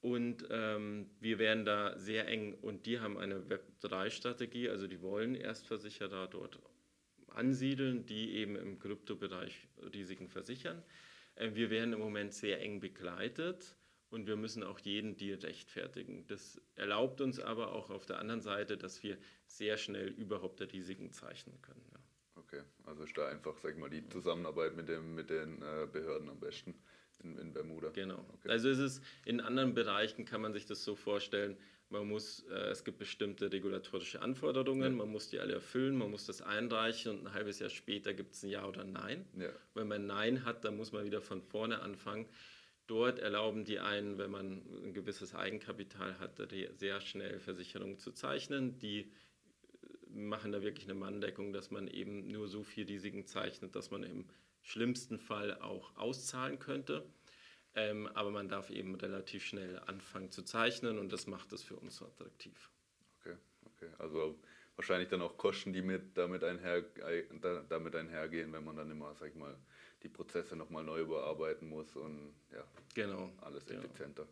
Und 0.00 0.48
ähm, 0.50 1.08
wir 1.20 1.38
werden 1.38 1.64
da 1.64 1.96
sehr 1.96 2.26
eng 2.26 2.54
und 2.54 2.84
die 2.84 2.98
haben 2.98 3.16
eine 3.16 3.44
Web3-Strategie, 3.44 4.68
also 4.68 4.88
die 4.88 5.00
wollen 5.00 5.36
Erstversicherer 5.36 6.26
dort 6.26 6.58
ansiedeln, 7.28 8.06
die 8.06 8.32
eben 8.32 8.56
im 8.56 8.80
Kryptobereich 8.80 9.68
Risiken 9.94 10.28
versichern. 10.28 10.82
Äh, 11.36 11.54
wir 11.54 11.70
werden 11.70 11.92
im 11.92 12.00
Moment 12.00 12.34
sehr 12.34 12.60
eng 12.60 12.80
begleitet 12.80 13.77
und 14.10 14.26
wir 14.26 14.36
müssen 14.36 14.62
auch 14.62 14.78
jeden 14.80 15.16
Deal 15.16 15.38
rechtfertigen. 15.38 16.26
Das 16.26 16.60
erlaubt 16.74 17.20
uns 17.20 17.40
aber 17.40 17.72
auch 17.72 17.90
auf 17.90 18.06
der 18.06 18.18
anderen 18.18 18.40
Seite, 18.40 18.76
dass 18.76 19.02
wir 19.02 19.18
sehr 19.46 19.76
schnell 19.76 20.08
überhaupt 20.08 20.60
der 20.60 20.72
Risiken 20.72 21.12
zeichnen 21.12 21.60
können. 21.60 21.84
Ja. 21.92 21.98
Okay, 22.36 22.62
also 22.84 23.02
ist 23.02 23.16
da 23.18 23.28
einfach, 23.28 23.58
sag 23.58 23.72
ich 23.72 23.78
mal, 23.78 23.90
die 23.90 24.08
Zusammenarbeit 24.08 24.74
mit, 24.74 24.88
dem, 24.88 25.14
mit 25.14 25.28
den 25.28 25.60
äh, 25.60 25.86
Behörden 25.90 26.30
am 26.30 26.40
besten 26.40 26.74
in, 27.22 27.36
in 27.36 27.52
Bermuda. 27.52 27.90
Genau. 27.90 28.24
Okay. 28.34 28.48
Also 28.48 28.70
es 28.70 28.78
ist 28.78 29.02
in 29.24 29.40
anderen 29.40 29.74
Bereichen 29.74 30.24
kann 30.24 30.40
man 30.40 30.52
sich 30.52 30.64
das 30.64 30.84
so 30.84 30.94
vorstellen, 30.94 31.56
man 31.90 32.06
muss, 32.06 32.44
äh, 32.50 32.70
es 32.70 32.84
gibt 32.84 32.98
bestimmte 32.98 33.50
regulatorische 33.50 34.20
Anforderungen, 34.20 34.92
ja. 34.92 34.98
man 34.98 35.08
muss 35.08 35.30
die 35.30 35.40
alle 35.40 35.54
erfüllen, 35.54 35.96
man 35.96 36.10
muss 36.10 36.26
das 36.26 36.42
einreichen 36.42 37.12
und 37.12 37.26
ein 37.26 37.32
halbes 37.32 37.58
Jahr 37.58 37.70
später 37.70 38.12
gibt 38.12 38.34
es 38.34 38.42
ein 38.42 38.50
Ja 38.50 38.66
oder 38.66 38.84
Nein. 38.84 39.26
Ja. 39.38 39.50
Wenn 39.74 39.88
man 39.88 40.06
Nein 40.06 40.44
hat, 40.44 40.64
dann 40.64 40.76
muss 40.76 40.92
man 40.92 41.04
wieder 41.04 41.22
von 41.22 41.40
vorne 41.40 41.80
anfangen. 41.80 42.26
Dort 42.88 43.18
erlauben 43.18 43.66
die 43.66 43.80
einen, 43.80 44.16
wenn 44.16 44.30
man 44.30 44.62
ein 44.82 44.94
gewisses 44.94 45.34
Eigenkapital 45.34 46.18
hat, 46.18 46.40
sehr 46.78 47.00
schnell 47.02 47.38
Versicherungen 47.38 47.98
zu 47.98 48.12
zeichnen. 48.12 48.78
Die 48.78 49.00
äh, 49.00 50.10
machen 50.10 50.52
da 50.52 50.62
wirklich 50.62 50.86
eine 50.86 50.94
Manndeckung, 50.94 51.52
dass 51.52 51.70
man 51.70 51.86
eben 51.86 52.28
nur 52.28 52.48
so 52.48 52.64
viel 52.64 52.86
Risiken 52.86 53.26
zeichnet, 53.26 53.76
dass 53.76 53.90
man 53.90 54.04
im 54.04 54.24
schlimmsten 54.62 55.18
Fall 55.18 55.58
auch 55.60 55.96
auszahlen 55.96 56.58
könnte. 56.58 57.06
Ähm, 57.74 58.06
aber 58.14 58.30
man 58.30 58.48
darf 58.48 58.70
eben 58.70 58.94
relativ 58.94 59.44
schnell 59.44 59.78
anfangen 59.80 60.30
zu 60.30 60.42
zeichnen 60.42 60.98
und 60.98 61.12
das 61.12 61.26
macht 61.26 61.52
es 61.52 61.62
für 61.62 61.76
uns 61.76 61.96
so 61.96 62.06
attraktiv. 62.06 62.70
Okay, 63.20 63.36
okay. 63.66 63.90
Also 63.98 64.40
wahrscheinlich 64.76 65.10
dann 65.10 65.20
auch 65.20 65.36
Kosten, 65.36 65.74
die 65.74 65.82
mit 65.82 66.16
damit, 66.16 66.42
einher, 66.42 66.84
damit 67.68 67.94
einhergehen, 67.94 68.50
wenn 68.54 68.64
man 68.64 68.76
dann 68.76 68.90
immer, 68.90 69.14
sag 69.14 69.28
ich 69.28 69.34
mal, 69.34 69.54
die 70.02 70.08
Prozesse 70.08 70.56
nochmal 70.56 70.84
neu 70.84 71.00
überarbeiten 71.00 71.68
muss 71.68 71.94
und 71.96 72.34
ja, 72.52 72.64
genau, 72.94 73.32
alles 73.40 73.66
genau. 73.66 73.80
effizienter. 73.80 74.26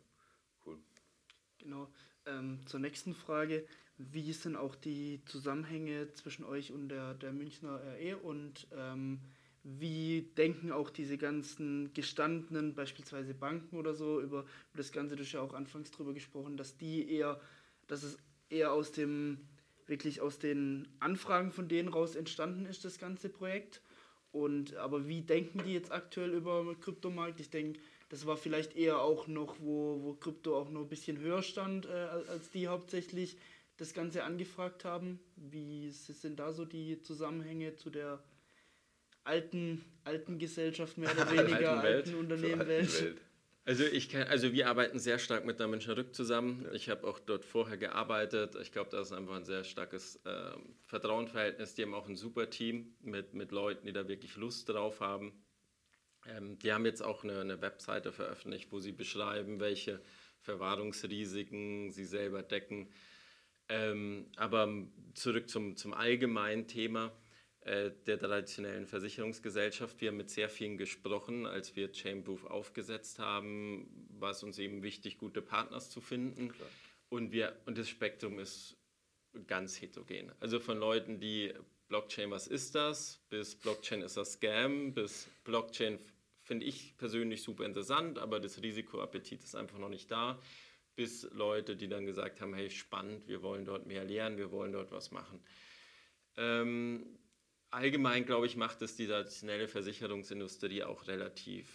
Cool. 0.64 0.78
Genau. 1.58 1.88
Ähm, 2.26 2.60
zur 2.66 2.80
nächsten 2.80 3.14
Frage. 3.14 3.66
Wie 3.98 4.32
sind 4.32 4.56
auch 4.56 4.74
die 4.74 5.22
Zusammenhänge 5.24 6.12
zwischen 6.12 6.44
euch 6.44 6.70
und 6.70 6.90
der, 6.90 7.14
der 7.14 7.32
Münchner 7.32 7.80
RE 7.80 8.18
und 8.18 8.66
ähm, 8.72 9.20
wie 9.68 10.30
denken 10.36 10.70
auch 10.70 10.90
diese 10.90 11.18
ganzen 11.18 11.92
gestandenen, 11.92 12.74
beispielsweise 12.74 13.34
Banken 13.34 13.76
oder 13.76 13.94
so, 13.94 14.20
über, 14.20 14.40
über 14.40 14.76
das 14.76 14.92
Ganze, 14.92 15.16
du 15.16 15.24
hast 15.24 15.32
ja 15.32 15.40
auch 15.40 15.54
anfangs 15.54 15.90
drüber 15.90 16.12
gesprochen, 16.14 16.56
dass 16.56 16.76
die 16.76 17.10
eher, 17.10 17.40
dass 17.88 18.04
es 18.04 18.16
eher 18.48 18.72
aus 18.72 18.92
dem, 18.92 19.48
wirklich 19.86 20.20
aus 20.20 20.38
den 20.38 20.86
Anfragen 21.00 21.50
von 21.50 21.68
denen 21.68 21.88
raus 21.88 22.14
entstanden 22.14 22.66
ist, 22.66 22.84
das 22.84 22.98
ganze 22.98 23.28
Projekt. 23.28 23.82
Und 24.32 24.76
aber 24.76 25.08
wie 25.08 25.22
denken 25.22 25.62
die 25.64 25.72
jetzt 25.72 25.92
aktuell 25.92 26.34
über 26.34 26.62
den 26.64 26.80
Kryptomarkt? 26.80 27.40
Ich 27.40 27.50
denke, 27.50 27.80
das 28.08 28.26
war 28.26 28.36
vielleicht 28.36 28.76
eher 28.76 29.00
auch 29.00 29.26
noch, 29.26 29.56
wo, 29.60 30.02
wo 30.02 30.14
Krypto 30.14 30.56
auch 30.58 30.70
noch 30.70 30.82
ein 30.82 30.88
bisschen 30.88 31.18
höher 31.18 31.42
stand, 31.42 31.86
äh, 31.86 31.88
als 32.28 32.50
die 32.50 32.68
hauptsächlich 32.68 33.36
das 33.76 33.94
Ganze 33.94 34.24
angefragt 34.24 34.84
haben. 34.84 35.20
Wie 35.36 35.90
sind 35.90 36.38
da 36.38 36.52
so 36.52 36.64
die 36.64 37.02
Zusammenhänge 37.02 37.76
zu 37.76 37.90
der 37.90 38.22
alten, 39.24 39.84
alten 40.04 40.38
Gesellschaft 40.38 40.98
mehr 40.98 41.10
oder 41.12 41.30
weniger, 41.30 41.80
alten, 41.80 41.86
alten 41.86 42.14
Unternehmen 42.14 42.66
Welt. 42.66 43.02
Welt. 43.02 43.20
Also, 43.68 43.84
ich 43.84 44.08
kann, 44.08 44.28
also 44.28 44.52
wir 44.52 44.68
arbeiten 44.68 45.00
sehr 45.00 45.18
stark 45.18 45.44
mit 45.44 45.58
der 45.58 45.66
Münchner 45.66 45.96
Rück 45.96 46.14
zusammen. 46.14 46.62
Ja. 46.66 46.72
Ich 46.72 46.88
habe 46.88 47.04
auch 47.04 47.18
dort 47.18 47.44
vorher 47.44 47.76
gearbeitet. 47.76 48.54
Ich 48.62 48.70
glaube, 48.70 48.90
da 48.90 49.00
ist 49.00 49.10
einfach 49.10 49.34
ein 49.34 49.44
sehr 49.44 49.64
starkes 49.64 50.20
äh, 50.24 50.52
Vertrauensverhältnis. 50.84 51.74
Die 51.74 51.82
haben 51.82 51.92
auch 51.92 52.08
ein 52.08 52.14
super 52.14 52.48
Team 52.48 52.94
mit, 53.02 53.34
mit 53.34 53.50
Leuten, 53.50 53.84
die 53.84 53.92
da 53.92 54.06
wirklich 54.06 54.36
Lust 54.36 54.68
drauf 54.68 55.00
haben. 55.00 55.32
Ähm, 56.28 56.60
die 56.60 56.72
haben 56.72 56.86
jetzt 56.86 57.02
auch 57.02 57.24
eine, 57.24 57.40
eine 57.40 57.60
Webseite 57.60 58.12
veröffentlicht, 58.12 58.70
wo 58.70 58.78
sie 58.78 58.92
beschreiben, 58.92 59.58
welche 59.58 60.00
Verwahrungsrisiken 60.42 61.90
sie 61.90 62.04
selber 62.04 62.44
decken. 62.44 62.92
Ähm, 63.68 64.30
aber 64.36 64.72
zurück 65.14 65.50
zum, 65.50 65.76
zum 65.76 65.92
allgemeinen 65.92 66.68
Thema 66.68 67.12
der 67.66 68.18
traditionellen 68.18 68.86
Versicherungsgesellschaft. 68.86 70.00
Wir 70.00 70.10
haben 70.10 70.16
mit 70.16 70.30
sehr 70.30 70.48
vielen 70.48 70.76
gesprochen, 70.78 71.46
als 71.46 71.74
wir 71.74 71.90
Chainproof 71.90 72.44
aufgesetzt 72.44 73.18
haben, 73.18 74.06
war 74.20 74.30
es 74.30 74.44
uns 74.44 74.58
eben 74.58 74.84
wichtig, 74.84 75.18
gute 75.18 75.42
Partners 75.42 75.90
zu 75.90 76.00
finden. 76.00 76.54
Und, 77.08 77.32
wir, 77.32 77.56
und 77.66 77.76
das 77.76 77.88
Spektrum 77.88 78.38
ist 78.38 78.76
ganz 79.48 79.80
heterogen. 79.80 80.32
Also 80.38 80.60
von 80.60 80.78
Leuten, 80.78 81.18
die 81.18 81.52
Blockchain, 81.88 82.30
was 82.30 82.46
ist 82.46 82.74
das, 82.76 83.20
bis 83.30 83.56
Blockchain 83.56 84.02
ist 84.02 84.16
das 84.16 84.34
Scam, 84.34 84.94
bis 84.94 85.28
Blockchain 85.42 85.98
finde 86.42 86.66
ich 86.66 86.96
persönlich 86.96 87.42
super 87.42 87.64
interessant, 87.64 88.18
aber 88.18 88.38
das 88.38 88.62
Risikoappetit 88.62 89.42
ist 89.42 89.56
einfach 89.56 89.78
noch 89.78 89.88
nicht 89.88 90.10
da, 90.10 90.40
bis 90.94 91.28
Leute, 91.32 91.76
die 91.76 91.88
dann 91.88 92.06
gesagt 92.06 92.40
haben, 92.40 92.54
hey, 92.54 92.70
spannend, 92.70 93.26
wir 93.26 93.42
wollen 93.42 93.64
dort 93.64 93.86
mehr 93.86 94.04
lernen, 94.04 94.38
wir 94.38 94.52
wollen 94.52 94.72
dort 94.72 94.92
was 94.92 95.10
machen. 95.10 95.40
Ähm, 96.36 97.18
allgemein, 97.76 98.24
glaube 98.24 98.46
ich, 98.46 98.56
macht 98.56 98.80
es 98.82 98.96
die 98.96 99.06
traditionelle 99.06 99.68
Versicherungsindustrie 99.68 100.82
auch 100.82 101.06
relativ 101.06 101.68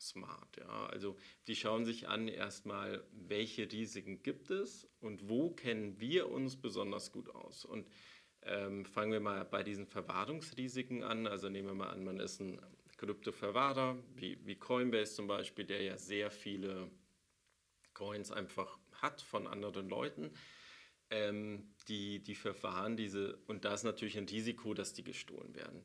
smart. 0.00 0.56
Ja? 0.58 0.86
Also 0.86 1.16
die 1.46 1.54
schauen 1.54 1.84
sich 1.84 2.08
an 2.08 2.28
erstmal, 2.28 3.04
welche 3.12 3.70
Risiken 3.70 4.22
gibt 4.22 4.50
es 4.50 4.88
und 5.00 5.28
wo 5.28 5.50
kennen 5.50 6.00
wir 6.00 6.28
uns 6.30 6.56
besonders 6.56 7.12
gut 7.12 7.30
aus. 7.30 7.64
Und 7.64 7.88
ähm, 8.42 8.84
fangen 8.84 9.12
wir 9.12 9.20
mal 9.20 9.44
bei 9.44 9.62
diesen 9.62 9.86
Verwahrungsrisiken 9.86 11.04
an. 11.04 11.26
Also 11.26 11.48
nehmen 11.48 11.68
wir 11.68 11.74
mal 11.74 11.90
an, 11.90 12.04
man 12.04 12.18
ist 12.18 12.40
ein 12.40 12.60
Kryptoverwahrer, 12.96 13.96
wie, 14.16 14.44
wie 14.44 14.56
Coinbase 14.56 15.14
zum 15.14 15.28
Beispiel, 15.28 15.64
der 15.64 15.82
ja 15.82 15.96
sehr 15.96 16.32
viele 16.32 16.90
Coins 17.94 18.32
einfach 18.32 18.78
hat 18.92 19.22
von 19.22 19.46
anderen 19.46 19.88
Leuten. 19.88 20.32
Ähm, 21.10 21.74
die, 21.88 22.20
die 22.20 22.34
verwahren 22.34 22.96
diese, 22.96 23.38
und 23.46 23.64
da 23.64 23.74
ist 23.74 23.84
natürlich 23.84 24.18
ein 24.18 24.28
Risiko, 24.28 24.74
dass 24.74 24.92
die 24.92 25.04
gestohlen 25.04 25.54
werden. 25.54 25.82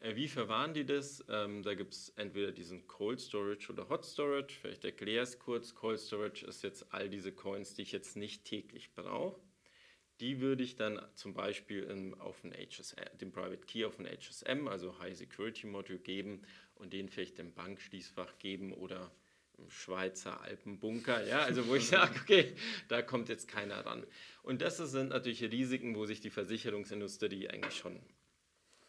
Äh, 0.00 0.14
wie 0.16 0.28
verwahren 0.28 0.74
die 0.74 0.84
das? 0.84 1.24
Ähm, 1.28 1.62
da 1.62 1.74
gibt 1.74 1.94
es 1.94 2.10
entweder 2.10 2.52
diesen 2.52 2.86
Cold 2.86 3.20
Storage 3.20 3.72
oder 3.72 3.88
Hot 3.88 4.04
Storage. 4.04 4.54
Vielleicht 4.60 4.84
erkläre 4.84 5.24
ich 5.24 5.30
es 5.30 5.38
kurz. 5.38 5.74
Cold 5.74 5.98
Storage 5.98 6.46
ist 6.46 6.62
jetzt 6.62 6.92
all 6.92 7.08
diese 7.08 7.32
Coins, 7.32 7.74
die 7.74 7.82
ich 7.82 7.92
jetzt 7.92 8.16
nicht 8.16 8.44
täglich 8.44 8.94
brauche. 8.94 9.40
Die 10.20 10.40
würde 10.40 10.64
ich 10.64 10.74
dann 10.74 11.00
zum 11.14 11.32
Beispiel 11.32 11.84
in, 11.84 12.14
auf 12.14 12.40
den, 12.40 12.52
HSM, 12.52 13.18
den 13.20 13.30
Private 13.30 13.64
Key 13.66 13.84
auf 13.84 13.98
ein 14.00 14.06
HSM, 14.06 14.66
also 14.66 14.98
High 14.98 15.16
Security 15.16 15.66
Module 15.66 16.00
geben 16.00 16.42
und 16.74 16.92
den 16.92 17.08
vielleicht 17.08 17.38
im 17.38 17.54
Bankschließfach 17.54 18.38
geben 18.38 18.72
oder 18.72 19.12
Schweizer 19.68 20.40
Alpenbunker, 20.40 21.26
ja, 21.26 21.40
also 21.40 21.66
wo 21.66 21.74
ich 21.74 21.88
sage, 21.88 22.18
okay, 22.22 22.54
da 22.88 23.02
kommt 23.02 23.28
jetzt 23.28 23.48
keiner 23.48 23.84
ran. 23.84 24.06
Und 24.42 24.62
das 24.62 24.78
sind 24.78 25.10
natürlich 25.10 25.42
Risiken, 25.42 25.96
wo 25.96 26.06
sich 26.06 26.20
die 26.20 26.30
Versicherungsindustrie 26.30 27.48
eigentlich 27.48 27.76
schon 27.76 28.00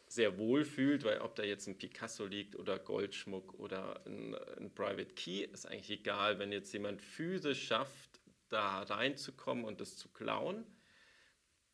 sehr 0.07 0.37
wohl 0.37 0.65
fühlt, 0.65 1.03
weil 1.03 1.19
ob 1.19 1.35
da 1.35 1.43
jetzt 1.43 1.67
ein 1.67 1.77
Picasso 1.77 2.25
liegt 2.25 2.55
oder 2.55 2.79
Goldschmuck 2.79 3.53
oder 3.59 4.03
ein, 4.05 4.35
ein 4.57 4.73
Private 4.73 5.13
Key, 5.13 5.43
ist 5.43 5.67
eigentlich 5.67 5.91
egal, 5.91 6.39
wenn 6.39 6.51
jetzt 6.51 6.73
jemand 6.73 7.01
physisch 7.01 7.67
schafft, 7.67 8.19
da 8.49 8.81
reinzukommen 8.81 9.63
und 9.63 9.79
das 9.79 9.97
zu 9.97 10.09
klauen, 10.09 10.65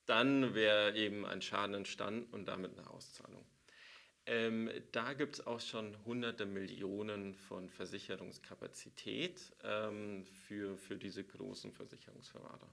dann 0.06 0.54
wäre 0.54 0.96
eben 0.96 1.26
ein 1.26 1.42
Schaden 1.42 1.76
entstanden 1.76 2.32
und 2.34 2.46
damit 2.48 2.78
eine 2.78 2.90
Auszahlung. 2.90 3.46
Ähm, 4.28 4.72
da 4.92 5.14
gibt 5.14 5.36
es 5.36 5.46
auch 5.46 5.60
schon 5.60 5.96
hunderte 6.04 6.48
Millionen 6.48 7.36
von 7.36 7.70
Versicherungskapazität 7.70 9.54
ähm, 9.64 10.26
für, 10.48 10.78
für 10.78 10.98
diese 10.98 11.24
großen 11.24 11.72
Versicherungsverwahrer. 11.72 12.70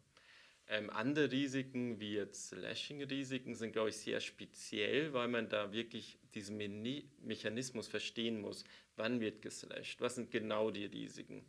Ähm, 0.69 0.89
andere 0.89 1.31
Risiken 1.31 2.01
wie 2.01 2.15
jetzt 2.15 2.49
Slashing-Risiken 2.49 3.55
sind, 3.55 3.73
glaube 3.73 3.91
ich, 3.91 3.97
sehr 3.97 4.21
speziell, 4.21 5.13
weil 5.13 5.29
man 5.29 5.49
da 5.51 5.73
wirklich 5.73 6.19
diesen 6.35 6.57
Me 6.57 7.03
Mechanismus 7.21 7.89
verstehen 7.89 8.41
muss. 8.41 8.65
Wann 8.97 9.21
wird 9.21 9.43
geslasht? 9.43 10.01
Was 10.01 10.15
sind 10.15 10.31
genau 10.31 10.71
die 10.71 10.87
Risiken? 10.87 11.45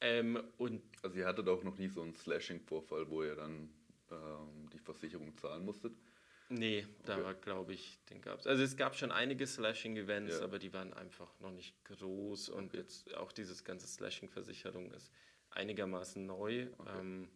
Ähm, 0.00 0.42
und 0.56 0.82
also 1.02 1.18
ihr 1.18 1.26
hattet 1.26 1.48
auch 1.48 1.62
noch 1.62 1.76
nie 1.76 1.88
so 1.88 2.00
einen 2.00 2.14
Slashing-Vorfall, 2.14 3.10
wo 3.10 3.22
ihr 3.22 3.34
dann 3.34 3.68
ähm, 4.10 4.70
die 4.72 4.78
Versicherung 4.78 5.36
zahlen 5.36 5.64
musstet? 5.66 5.92
Nee, 6.50 6.86
da 7.04 7.18
okay. 7.18 7.34
glaube 7.40 7.72
ich, 7.72 7.98
den 8.10 8.20
gab 8.20 8.40
es. 8.40 8.46
Also 8.46 8.62
es 8.62 8.76
gab 8.76 8.96
schon 8.96 9.12
einige 9.12 9.46
Slashing-Events, 9.46 10.38
ja. 10.38 10.44
aber 10.44 10.58
die 10.58 10.72
waren 10.72 10.92
einfach 10.92 11.38
noch 11.40 11.52
nicht 11.52 11.74
groß 11.84 12.48
und 12.48 12.74
jetzt 12.74 13.14
auch 13.14 13.32
dieses 13.32 13.64
ganze 13.64 13.86
Slashing-Versicherung 13.86 14.92
ist 14.92 15.10
einigermaßen 15.50 16.26
neu. 16.26 16.66
Okay. 16.78 16.90
Ähm, 16.98 17.28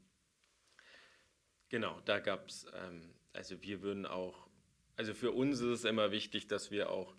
Genau, 1.75 2.01
da 2.05 2.21
gab 2.21 2.49
es, 2.49 2.67
ähm, 2.73 3.11
also 3.33 3.61
wir 3.63 3.83
würden 3.83 4.07
auch, 4.07 4.47
also 4.95 5.13
für 5.13 5.33
uns 5.33 5.59
ist 5.59 5.81
es 5.81 5.85
immer 5.85 6.13
wichtig, 6.13 6.47
dass 6.47 6.71
wir 6.71 6.89
auch 6.89 7.17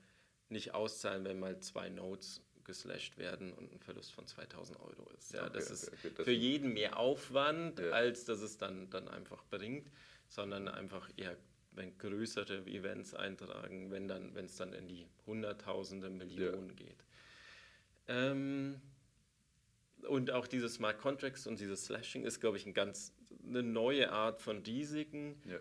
nicht 0.48 0.74
auszahlen, 0.74 1.26
wenn 1.26 1.42
mal 1.42 1.60
zwei 1.60 1.90
Notes 1.90 2.42
geslasht 2.64 3.18
werden 3.18 3.52
und 3.52 3.74
ein 3.74 3.80
Verlust 3.80 4.14
von 4.14 4.26
2000 4.26 4.80
Euro 4.80 5.10
ist. 5.18 5.34
Ja, 5.34 5.44
okay, 5.44 5.52
das 5.56 5.72
ist 5.72 5.92
okay, 5.92 6.24
für 6.24 6.32
jeden 6.32 6.74
mehr 6.74 6.98
Aufwand, 6.98 7.80
ja. 7.80 7.90
als 7.90 8.24
dass 8.24 8.40
es 8.40 8.58
dann, 8.58 8.90
dann 8.90 9.10
einfach 9.10 9.44
bringt, 9.46 9.92
sondern 10.30 10.70
einfach 10.70 11.10
eher 11.18 11.36
wenn 11.76 11.98
größere 11.98 12.66
Events 12.66 13.14
eintragen, 13.14 13.92
wenn 13.92 14.08
dann, 14.08 14.34
wenn 14.36 14.46
es 14.46 14.56
dann 14.56 14.74
in 14.74 14.88
die 14.88 15.08
Hunderttausende, 15.26 16.10
Millionen 16.10 16.70
ja. 16.70 16.76
geht. 16.76 17.04
Ähm, 18.08 18.82
und 20.08 20.32
auch 20.32 20.48
diese 20.48 20.70
Smart 20.70 21.00
Contracts 21.00 21.48
und 21.48 21.60
dieses 21.60 21.86
Slashing 21.86 22.24
ist, 22.24 22.40
glaube 22.40 22.58
ich, 22.58 22.66
ein 22.66 22.74
ganz 22.74 23.14
eine 23.48 23.64
neue 23.64 24.12
Art 24.12 24.42
von 24.42 24.60
Risiken, 24.60 25.42
ja. 25.46 25.60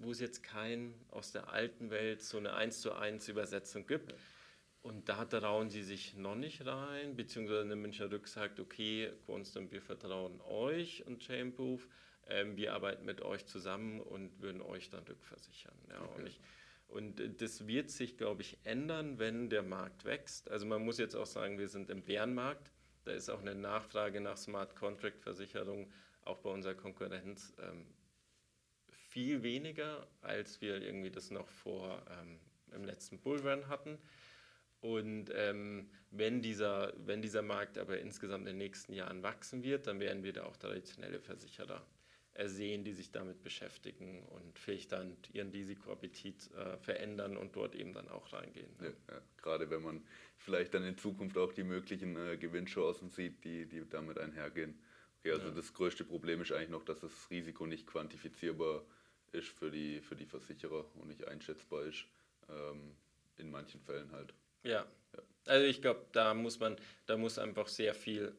wo 0.00 0.10
es 0.10 0.20
jetzt 0.20 0.42
kein 0.42 0.94
aus 1.10 1.32
der 1.32 1.48
alten 1.48 1.90
Welt 1.90 2.22
so 2.22 2.38
eine 2.38 2.54
1 2.54 2.80
zu 2.80 2.92
1 2.92 3.28
Übersetzung 3.28 3.86
gibt. 3.86 4.12
Ja. 4.12 4.18
Und 4.82 5.08
da 5.08 5.24
trauen 5.24 5.70
sie 5.70 5.82
sich 5.82 6.16
noch 6.16 6.34
nicht 6.34 6.66
rein, 6.66 7.14
beziehungsweise 7.14 7.66
der 7.66 7.76
Münchner 7.76 8.10
Rück 8.10 8.26
sagt, 8.26 8.58
okay, 8.58 9.12
Quantum, 9.26 9.70
wir 9.70 9.80
vertrauen 9.80 10.40
euch 10.40 11.06
und 11.06 11.20
Chainproof, 11.20 11.86
ähm, 12.28 12.56
wir 12.56 12.72
arbeiten 12.74 13.04
mit 13.04 13.22
euch 13.22 13.46
zusammen 13.46 14.00
und 14.00 14.40
würden 14.40 14.62
euch 14.62 14.90
dann 14.90 15.04
rückversichern. 15.04 15.74
Ja, 15.88 16.02
okay. 16.02 16.14
und, 16.16 16.26
ich, 16.26 16.40
und 16.88 17.42
das 17.42 17.66
wird 17.66 17.90
sich, 17.90 18.16
glaube 18.16 18.42
ich, 18.42 18.58
ändern, 18.64 19.18
wenn 19.18 19.50
der 19.50 19.62
Markt 19.62 20.04
wächst. 20.04 20.50
Also 20.50 20.66
man 20.66 20.84
muss 20.84 20.98
jetzt 20.98 21.14
auch 21.14 21.26
sagen, 21.26 21.58
wir 21.58 21.68
sind 21.68 21.90
im 21.90 22.02
Bärenmarkt. 22.02 22.70
Da 23.04 23.12
ist 23.12 23.30
auch 23.30 23.40
eine 23.40 23.54
Nachfrage 23.54 24.20
nach 24.20 24.36
Smart 24.36 24.76
Contract 24.76 25.20
Versicherung 25.22 25.90
auch 26.24 26.38
bei 26.38 26.50
unserer 26.50 26.74
Konkurrenz 26.74 27.52
ähm, 27.60 27.86
viel 28.88 29.42
weniger, 29.42 30.06
als 30.20 30.60
wir 30.60 30.80
irgendwie 30.80 31.10
das 31.10 31.30
noch 31.30 31.48
vor 31.48 32.02
ähm, 32.10 32.38
im 32.72 32.84
letzten 32.84 33.18
Bullrun 33.18 33.68
hatten. 33.68 33.98
Und 34.80 35.30
ähm, 35.34 35.90
wenn, 36.10 36.42
dieser, 36.42 36.92
wenn 36.96 37.22
dieser 37.22 37.42
Markt 37.42 37.78
aber 37.78 37.98
insgesamt 37.98 38.42
in 38.42 38.54
den 38.54 38.58
nächsten 38.58 38.92
Jahren 38.92 39.22
wachsen 39.22 39.62
wird, 39.62 39.86
dann 39.86 40.00
werden 40.00 40.24
wir 40.24 40.32
da 40.32 40.44
auch 40.44 40.56
traditionelle 40.56 41.20
Versicherer 41.20 41.84
sehen, 42.44 42.84
die 42.84 42.92
sich 42.92 43.10
damit 43.10 43.42
beschäftigen 43.42 44.22
und 44.28 44.58
vielleicht 44.58 44.92
dann 44.92 45.16
ihren 45.32 45.50
Risikoappetit 45.50 46.50
äh, 46.54 46.76
verändern 46.78 47.36
und 47.36 47.54
dort 47.54 47.74
eben 47.74 47.92
dann 47.92 48.08
auch 48.08 48.32
reingehen. 48.32 48.70
Ne? 48.80 48.94
Ja, 49.08 49.14
ja. 49.14 49.22
Gerade 49.42 49.70
wenn 49.70 49.82
man 49.82 50.02
vielleicht 50.38 50.74
dann 50.74 50.84
in 50.84 50.96
Zukunft 50.96 51.36
auch 51.36 51.52
die 51.52 51.62
möglichen 51.62 52.16
äh, 52.16 52.36
Gewinnchancen 52.36 53.10
sieht, 53.10 53.44
die, 53.44 53.66
die 53.66 53.88
damit 53.88 54.18
einhergehen. 54.18 54.78
Okay, 55.20 55.32
also 55.32 55.48
ja. 55.48 55.54
das 55.54 55.74
größte 55.74 56.04
Problem 56.04 56.40
ist 56.40 56.52
eigentlich 56.52 56.70
noch, 56.70 56.84
dass 56.84 57.00
das 57.00 57.30
Risiko 57.30 57.66
nicht 57.66 57.86
quantifizierbar 57.86 58.84
ist 59.32 59.48
für 59.48 59.70
die, 59.70 60.00
für 60.00 60.16
die 60.16 60.26
Versicherer 60.26 60.84
und 60.96 61.08
nicht 61.08 61.26
einschätzbar 61.28 61.84
ist. 61.84 62.06
Ähm, 62.48 62.96
in 63.38 63.50
manchen 63.50 63.80
Fällen 63.80 64.10
halt. 64.12 64.32
Ja. 64.62 64.86
ja. 65.14 65.22
Also 65.46 65.66
ich 65.66 65.82
glaube, 65.82 66.06
da 66.12 66.34
muss 66.34 66.60
man, 66.60 66.76
da 67.06 67.16
muss 67.16 67.38
einfach 67.38 67.68
sehr 67.68 67.94
viel 67.94 68.34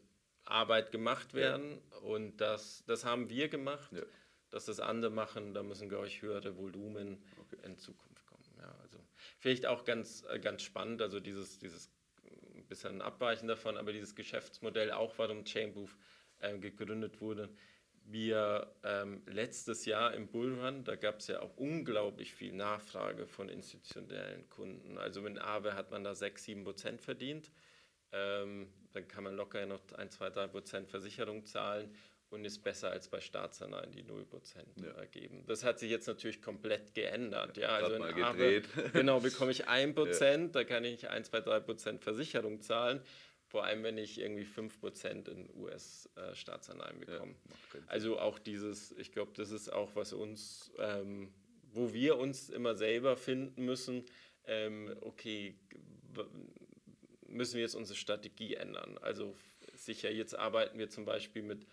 Arbeit 0.46 0.92
gemacht 0.92 1.34
werden 1.34 1.82
ja. 1.92 1.98
und 2.00 2.38
das, 2.38 2.84
das 2.86 3.06
haben 3.06 3.30
wir 3.30 3.50
gemacht. 3.50 3.92
Ja. 3.92 4.04
Dass 4.50 4.66
das 4.66 4.80
andere 4.80 5.12
machen, 5.12 5.56
da 5.56 5.64
müssen, 5.64 5.90
glaube 5.90 6.06
ich, 6.06 6.22
höhere 6.22 6.56
Volumen 6.56 7.24
okay. 7.40 7.58
in 7.66 7.76
Zukunft 7.80 8.24
kommen. 8.28 8.44
Ja, 8.60 8.72
also 8.84 9.00
vielleicht 9.40 9.66
auch 9.66 9.84
ganz, 9.84 10.24
äh, 10.30 10.38
ganz 10.38 10.62
spannend, 10.62 11.02
also 11.02 11.20
dieses, 11.20 11.58
dieses 11.58 11.90
bisschen 12.74 13.02
abweichen 13.02 13.48
davon, 13.48 13.78
aber 13.78 13.92
dieses 13.94 14.16
Geschäftsmodell 14.16 14.92
auch, 14.92 15.18
warum 15.18 15.46
Chainbooth 15.46 15.96
äh, 16.40 16.58
gegründet 16.58 17.22
wurde. 17.22 17.50
Wir 18.06 18.76
ähm, 18.84 19.22
letztes 19.28 19.86
Jahr 19.86 20.14
im 20.14 20.28
Bullrun, 20.28 20.84
da 20.84 20.96
gab 20.96 21.20
es 21.20 21.28
ja 21.28 21.42
auch 21.42 21.56
unglaublich 21.56 22.34
viel 22.34 22.52
Nachfrage 22.52 23.28
von 23.28 23.48
institutionellen 23.48 24.50
Kunden. 24.50 24.98
Also 24.98 25.22
mit 25.22 25.40
Aave 25.40 25.76
hat 25.76 25.92
man 25.92 26.04
da 26.04 26.16
6, 26.16 26.44
7 26.44 26.64
Prozent 26.64 27.02
verdient. 27.02 27.52
Ähm, 28.12 28.74
dann 28.94 29.08
kann 29.08 29.24
man 29.24 29.36
locker 29.36 29.66
noch 29.66 29.82
1, 29.92 30.16
2, 30.16 30.30
3 30.30 30.48
Prozent 30.48 30.90
Versicherung 30.90 31.46
zahlen 31.46 31.94
und 32.30 32.46
ist 32.46 32.64
besser 32.64 32.90
als 32.90 33.10
bei 33.10 33.22
Staatsanleihen, 33.22 33.92
die 33.92 34.04
0% 34.04 34.26
ja. 34.82 34.92
ergeben. 34.94 35.44
Das 35.48 35.64
hat 35.64 35.80
sich 35.80 35.92
jetzt 35.92 36.08
natürlich 36.08 36.42
komplett 36.42 36.94
geändert. 36.94 37.58
Ja, 37.58 37.70
also 37.70 38.00
mal 38.00 38.14
gedreht. 38.14 38.68
Aave, 38.76 38.90
genau, 38.94 39.20
bekomme 39.20 39.52
ich 39.52 39.68
1%, 39.68 40.24
ja. 40.24 40.48
da 40.48 40.64
kann 40.64 40.84
ich 40.84 41.10
1, 41.10 41.30
2, 41.30 41.40
3% 41.40 42.00
Versicherung 42.00 42.62
zahlen 42.62 43.02
vor 43.54 43.66
allem, 43.66 43.84
wenn 43.84 44.00
ich 44.00 44.20
irgendwie 44.20 44.46
5% 44.46 45.30
in 45.30 45.48
US-Staatsanleihen 45.56 47.02
bekomme. 47.02 47.36
Ja, 47.46 47.80
also 47.86 48.18
auch 48.18 48.40
dieses, 48.40 48.94
ich 48.94 49.12
glaube, 49.12 49.32
das 49.36 49.52
ist 49.52 49.72
auch, 49.72 49.96
was 49.96 50.12
uns, 50.12 50.72
ähm, 50.80 51.32
wo 51.72 51.94
wir 51.94 52.18
uns 52.18 52.50
immer 52.50 52.74
selber 52.74 53.16
finden 53.16 53.64
müssen, 53.64 54.06
ähm, 54.46 54.98
okay, 55.02 55.56
müssen 57.34 57.56
wir 57.56 57.62
jetzt 57.62 57.76
unsere 57.76 57.98
Strategie 57.98 58.56
ändern. 58.56 58.98
Also 59.02 59.36
sicher, 59.74 60.12
jetzt 60.12 60.38
arbeiten 60.38 60.78
wir 60.78 60.90
zum 60.90 61.06
Beispiel 61.06 61.44
mit 61.44 61.66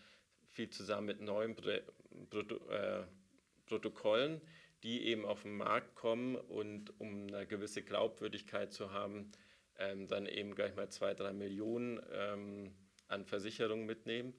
viel 0.49 0.71
zusammen 0.71 1.07
mit 1.07 1.21
neuen 1.21 1.55
Proto 1.55 2.57
äh, 2.69 3.05
Protokollen, 3.67 4.41
die 4.83 5.07
eben 5.07 5.25
auf 5.25 5.43
den 5.43 5.57
Markt 5.57 5.95
kommen 5.95 6.35
und 6.35 6.99
um 6.99 7.29
eine 7.29 7.47
gewisse 7.47 7.83
Glaubwürdigkeit 7.83 8.73
zu 8.73 8.93
haben, 8.93 9.31
ähm, 9.79 10.09
dann 10.09 10.27
eben 10.27 10.57
gleich 10.57 10.75
mal 10.75 10.89
zwei, 10.89 11.15
drei 11.15 11.33
Millionen 11.33 12.01
ähm, 12.13 12.75
an 13.07 13.25
Versicherungen 13.25 13.87
mitnehmen 13.87 14.35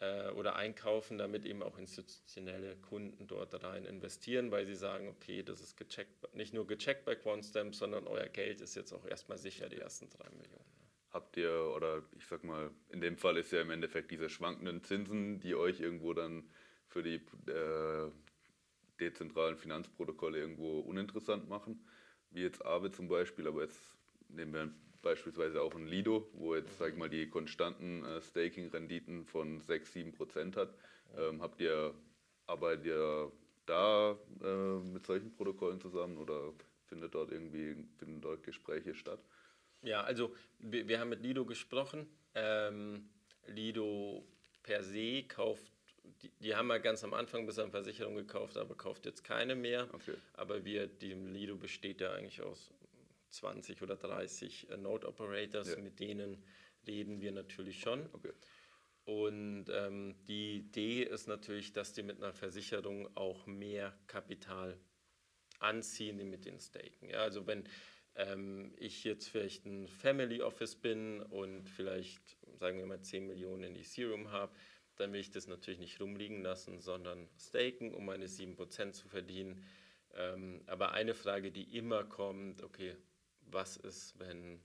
äh, 0.00 0.30
oder 0.30 0.56
einkaufen, 0.56 1.18
damit 1.18 1.44
eben 1.44 1.62
auch 1.62 1.78
institutionelle 1.78 2.76
Kunden 2.76 3.26
dort 3.26 3.62
rein 3.62 3.84
investieren, 3.84 4.50
weil 4.50 4.66
sie 4.66 4.74
sagen, 4.74 5.08
okay, 5.08 5.42
das 5.42 5.60
ist 5.60 5.76
gecheckt, 5.76 6.34
nicht 6.34 6.54
nur 6.54 6.66
gecheckt 6.66 7.04
bei 7.04 7.14
Quantstamp, 7.14 7.74
sondern 7.74 8.06
euer 8.06 8.28
Geld 8.28 8.60
ist 8.60 8.74
jetzt 8.74 8.92
auch 8.92 9.04
erstmal 9.06 9.38
sicher, 9.38 9.68
die 9.68 9.78
ersten 9.78 10.08
drei 10.08 10.28
Millionen. 10.30 10.64
habt 11.10 11.36
ihr, 11.36 11.72
oder 11.76 12.02
ich 12.16 12.26
sag 12.26 12.44
mal, 12.44 12.70
in 12.88 13.00
dem 13.00 13.16
Fall 13.16 13.36
ist 13.36 13.52
ja 13.52 13.60
im 13.60 13.70
Endeffekt 13.70 14.10
diese 14.10 14.28
schwankenden 14.28 14.82
Zinsen, 14.82 15.40
die 15.40 15.54
euch 15.54 15.80
irgendwo 15.80 16.14
dann 16.14 16.48
für 16.86 17.02
die 17.02 17.16
äh, 17.50 18.10
dezentralen 19.00 19.56
Finanzprotokolle 19.56 20.38
irgendwo 20.38 20.80
uninteressant 20.80 21.48
machen, 21.48 21.84
wie 22.30 22.42
jetzt 22.42 22.64
Aave 22.64 22.90
zum 22.90 23.08
Beispiel, 23.08 23.46
aber 23.48 23.62
jetzt 23.62 23.80
nehmen 24.28 24.52
wir 24.54 24.72
beispielsweise 25.02 25.62
auch 25.62 25.74
ein 25.74 25.86
Lido, 25.86 26.28
wo 26.32 26.54
jetzt, 26.54 26.78
sag 26.78 26.92
ich 26.92 26.96
mal, 26.96 27.08
die 27.08 27.28
konstanten 27.28 28.04
äh, 28.04 28.20
Staking-Renditen 28.20 29.24
von 29.26 29.60
6, 29.60 29.92
7 29.92 30.12
Prozent 30.12 30.56
hat. 30.56 30.74
Ähm, 31.16 31.42
habt 31.42 31.60
ihr, 31.60 31.94
arbeitet 32.46 32.86
ihr 32.86 33.32
da 33.66 34.18
äh, 34.42 34.78
mit 34.92 35.06
solchen 35.06 35.32
Protokollen 35.32 35.80
zusammen 35.80 36.18
oder 36.18 36.52
findet 36.86 37.14
dort 37.14 37.30
irgendwie, 37.30 37.76
finden 37.98 38.20
dort 38.20 38.42
Gespräche 38.42 38.94
statt? 38.94 39.20
Ja, 39.82 40.02
also 40.02 40.34
wir, 40.58 40.88
wir 40.88 41.00
haben 41.00 41.08
mit 41.08 41.22
Lido 41.22 41.44
gesprochen. 41.44 42.06
Ähm, 42.34 43.08
Lido 43.46 44.24
per 44.62 44.82
se 44.82 45.22
kauft, 45.24 45.72
die, 46.22 46.30
die 46.40 46.54
haben 46.54 46.66
wir 46.66 46.80
ganz 46.80 47.02
am 47.02 47.14
Anfang 47.14 47.46
bis 47.46 47.58
an 47.58 47.70
Versicherung 47.70 48.14
gekauft, 48.14 48.56
aber 48.56 48.74
kauft 48.74 49.06
jetzt 49.06 49.24
keine 49.24 49.54
mehr. 49.54 49.88
Okay. 49.92 50.14
Aber 50.34 50.64
wir, 50.64 50.86
die 50.86 51.14
Lido 51.14 51.56
besteht 51.56 52.00
ja 52.00 52.12
eigentlich 52.12 52.42
aus 52.42 52.70
20 53.30 53.82
oder 53.82 53.96
30 53.96 54.70
äh, 54.70 54.76
Node 54.76 55.08
Operators, 55.08 55.70
Ja. 55.74 55.80
mit 55.80 56.00
denen 56.00 56.42
reden 56.86 57.20
wir 57.20 57.32
natürlich 57.32 57.80
schon. 57.80 58.08
Okay. 58.12 58.32
Und 59.04 59.66
ähm, 59.70 60.14
die 60.28 60.58
Idee 60.58 61.02
ist 61.02 61.26
natürlich, 61.26 61.72
dass 61.72 61.92
die 61.92 62.02
mit 62.02 62.18
einer 62.18 62.32
Versicherung 62.32 63.08
auch 63.16 63.46
mehr 63.46 63.98
Kapital 64.06 64.78
anziehen, 65.58 66.18
die 66.18 66.24
mit 66.24 66.44
den 66.44 66.60
staken. 66.60 67.08
Ja, 67.08 67.22
also 67.22 67.46
wenn 67.46 67.64
ähm, 68.14 68.74
ich 68.76 69.04
jetzt 69.04 69.28
vielleicht 69.28 69.66
ein 69.66 69.88
Family 69.88 70.42
Office 70.42 70.76
bin 70.76 71.22
und 71.22 71.68
vielleicht, 71.68 72.38
sagen 72.58 72.78
wir 72.78 72.86
mal, 72.86 73.00
10 73.00 73.26
Millionen 73.26 73.64
in 73.64 73.76
Ethereum 73.76 74.30
habe, 74.30 74.54
dann 74.96 75.12
will 75.12 75.20
ich 75.20 75.30
das 75.30 75.46
natürlich 75.46 75.80
nicht 75.80 76.00
rumliegen 76.00 76.42
lassen, 76.42 76.80
sondern 76.80 77.28
staken, 77.38 77.94
um 77.94 78.04
meine 78.04 78.26
7% 78.26 78.92
zu 78.92 79.08
verdienen. 79.08 79.64
Ähm, 80.14 80.62
aber 80.66 80.92
eine 80.92 81.14
Frage, 81.14 81.50
die 81.52 81.76
immer 81.76 82.04
kommt, 82.04 82.62
okay, 82.62 82.96
was 83.52 83.76
ist, 83.76 84.18
wenn 84.18 84.60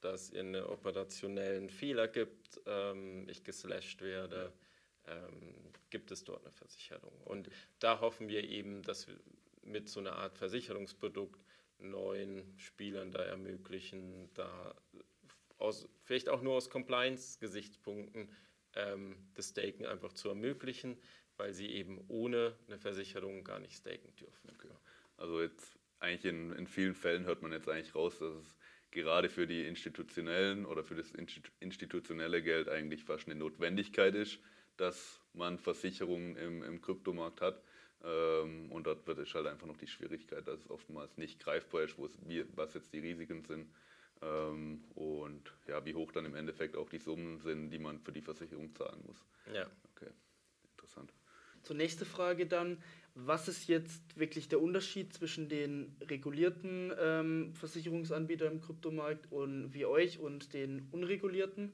das 0.00 0.30
in 0.30 0.54
einen 0.54 0.64
operationellen 0.64 1.70
Fehler 1.70 2.08
gibt, 2.08 2.60
ähm, 2.66 3.28
ich 3.28 3.42
geslasht 3.44 4.00
werde, 4.00 4.52
ähm, 5.06 5.54
gibt 5.90 6.10
es 6.10 6.24
dort 6.24 6.42
eine 6.42 6.52
Versicherung. 6.52 7.12
Und 7.24 7.50
da 7.78 8.00
hoffen 8.00 8.28
wir 8.28 8.44
eben, 8.44 8.82
dass 8.82 9.08
wir 9.08 9.18
mit 9.62 9.88
so 9.88 10.00
einer 10.00 10.16
Art 10.16 10.36
Versicherungsprodukt 10.36 11.40
neuen 11.78 12.58
Spielern 12.58 13.10
da 13.10 13.22
ermöglichen, 13.22 14.30
da 14.34 14.74
aus, 15.58 15.88
vielleicht 16.04 16.28
auch 16.28 16.42
nur 16.42 16.54
aus 16.54 16.70
Compliance-Gesichtspunkten 16.70 18.30
ähm, 18.74 19.16
das 19.34 19.50
Staken 19.50 19.86
einfach 19.86 20.12
zu 20.12 20.28
ermöglichen, 20.28 20.96
weil 21.36 21.52
sie 21.52 21.68
eben 21.68 22.04
ohne 22.08 22.56
eine 22.66 22.78
Versicherung 22.78 23.44
gar 23.44 23.58
nicht 23.58 23.76
staken 23.76 24.14
dürfen. 24.16 24.50
Also 25.16 25.42
jetzt 25.42 25.77
eigentlich 26.00 26.24
in, 26.24 26.52
in 26.52 26.66
vielen 26.66 26.94
Fällen 26.94 27.24
hört 27.24 27.42
man 27.42 27.52
jetzt 27.52 27.68
eigentlich 27.68 27.94
raus, 27.94 28.18
dass 28.18 28.34
es 28.34 28.56
gerade 28.90 29.28
für 29.28 29.46
die 29.46 29.66
institutionellen 29.66 30.64
oder 30.64 30.84
für 30.84 30.94
das 30.94 31.14
Insti- 31.14 31.50
institutionelle 31.60 32.42
Geld 32.42 32.68
eigentlich 32.68 33.04
fast 33.04 33.26
eine 33.26 33.34
Notwendigkeit 33.34 34.14
ist, 34.14 34.38
dass 34.76 35.20
man 35.32 35.58
Versicherungen 35.58 36.36
im, 36.36 36.62
im 36.62 36.80
Kryptomarkt 36.80 37.40
hat. 37.40 37.62
Ähm, 38.02 38.70
und 38.70 38.86
dort 38.86 39.06
wird 39.06 39.18
es 39.18 39.34
halt 39.34 39.46
einfach 39.46 39.66
noch 39.66 39.76
die 39.76 39.88
Schwierigkeit, 39.88 40.46
dass 40.46 40.60
es 40.60 40.70
oftmals 40.70 41.16
nicht 41.16 41.40
greifbar 41.40 41.82
ist, 41.82 41.98
wo 41.98 42.06
es, 42.06 42.16
wie, 42.26 42.44
was 42.54 42.74
jetzt 42.74 42.92
die 42.92 43.00
Risiken 43.00 43.42
sind 43.42 43.68
ähm, 44.22 44.84
und 44.94 45.52
ja, 45.66 45.84
wie 45.84 45.94
hoch 45.94 46.12
dann 46.12 46.24
im 46.24 46.36
Endeffekt 46.36 46.76
auch 46.76 46.88
die 46.88 46.98
Summen 46.98 47.38
sind, 47.38 47.70
die 47.70 47.78
man 47.78 47.98
für 47.98 48.12
die 48.12 48.22
Versicherung 48.22 48.72
zahlen 48.74 49.02
muss. 49.04 49.24
Ja. 49.52 49.66
Okay, 49.94 50.10
interessant. 50.70 51.12
Zur 51.62 51.74
nächsten 51.74 52.06
Frage 52.06 52.46
dann, 52.46 52.82
was 53.26 53.48
ist 53.48 53.68
jetzt 53.68 54.18
wirklich 54.18 54.48
der 54.48 54.60
Unterschied 54.60 55.12
zwischen 55.12 55.48
den 55.48 55.96
regulierten 56.02 56.92
ähm, 56.98 57.54
Versicherungsanbietern 57.54 58.52
im 58.52 58.60
Kryptomarkt 58.60 59.30
und 59.32 59.74
wie 59.74 59.86
euch 59.86 60.18
und 60.18 60.52
den 60.54 60.88
unregulierten? 60.92 61.72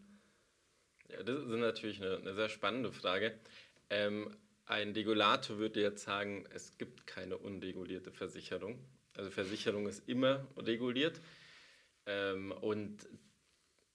Ja, 1.11 1.23
das 1.23 1.41
ist 1.41 1.49
natürlich 1.49 2.03
eine, 2.03 2.17
eine 2.17 2.35
sehr 2.35 2.49
spannende 2.49 2.93
Frage. 2.93 3.39
Ähm, 3.91 4.35
ein 4.65 4.93
Regulator 4.93 5.59
würde 5.59 5.83
jetzt 5.83 6.05
sagen, 6.05 6.47
es 6.55 6.79
gibt 6.79 7.07
keine 7.07 7.37
unregulierte 7.37 8.11
Versicherung. 8.11 8.79
Also 9.15 9.31
Versicherung 9.31 9.87
ist 9.87 10.09
immer 10.09 10.47
reguliert. 10.57 11.21
Ähm, 12.07 12.53
und, 12.53 13.07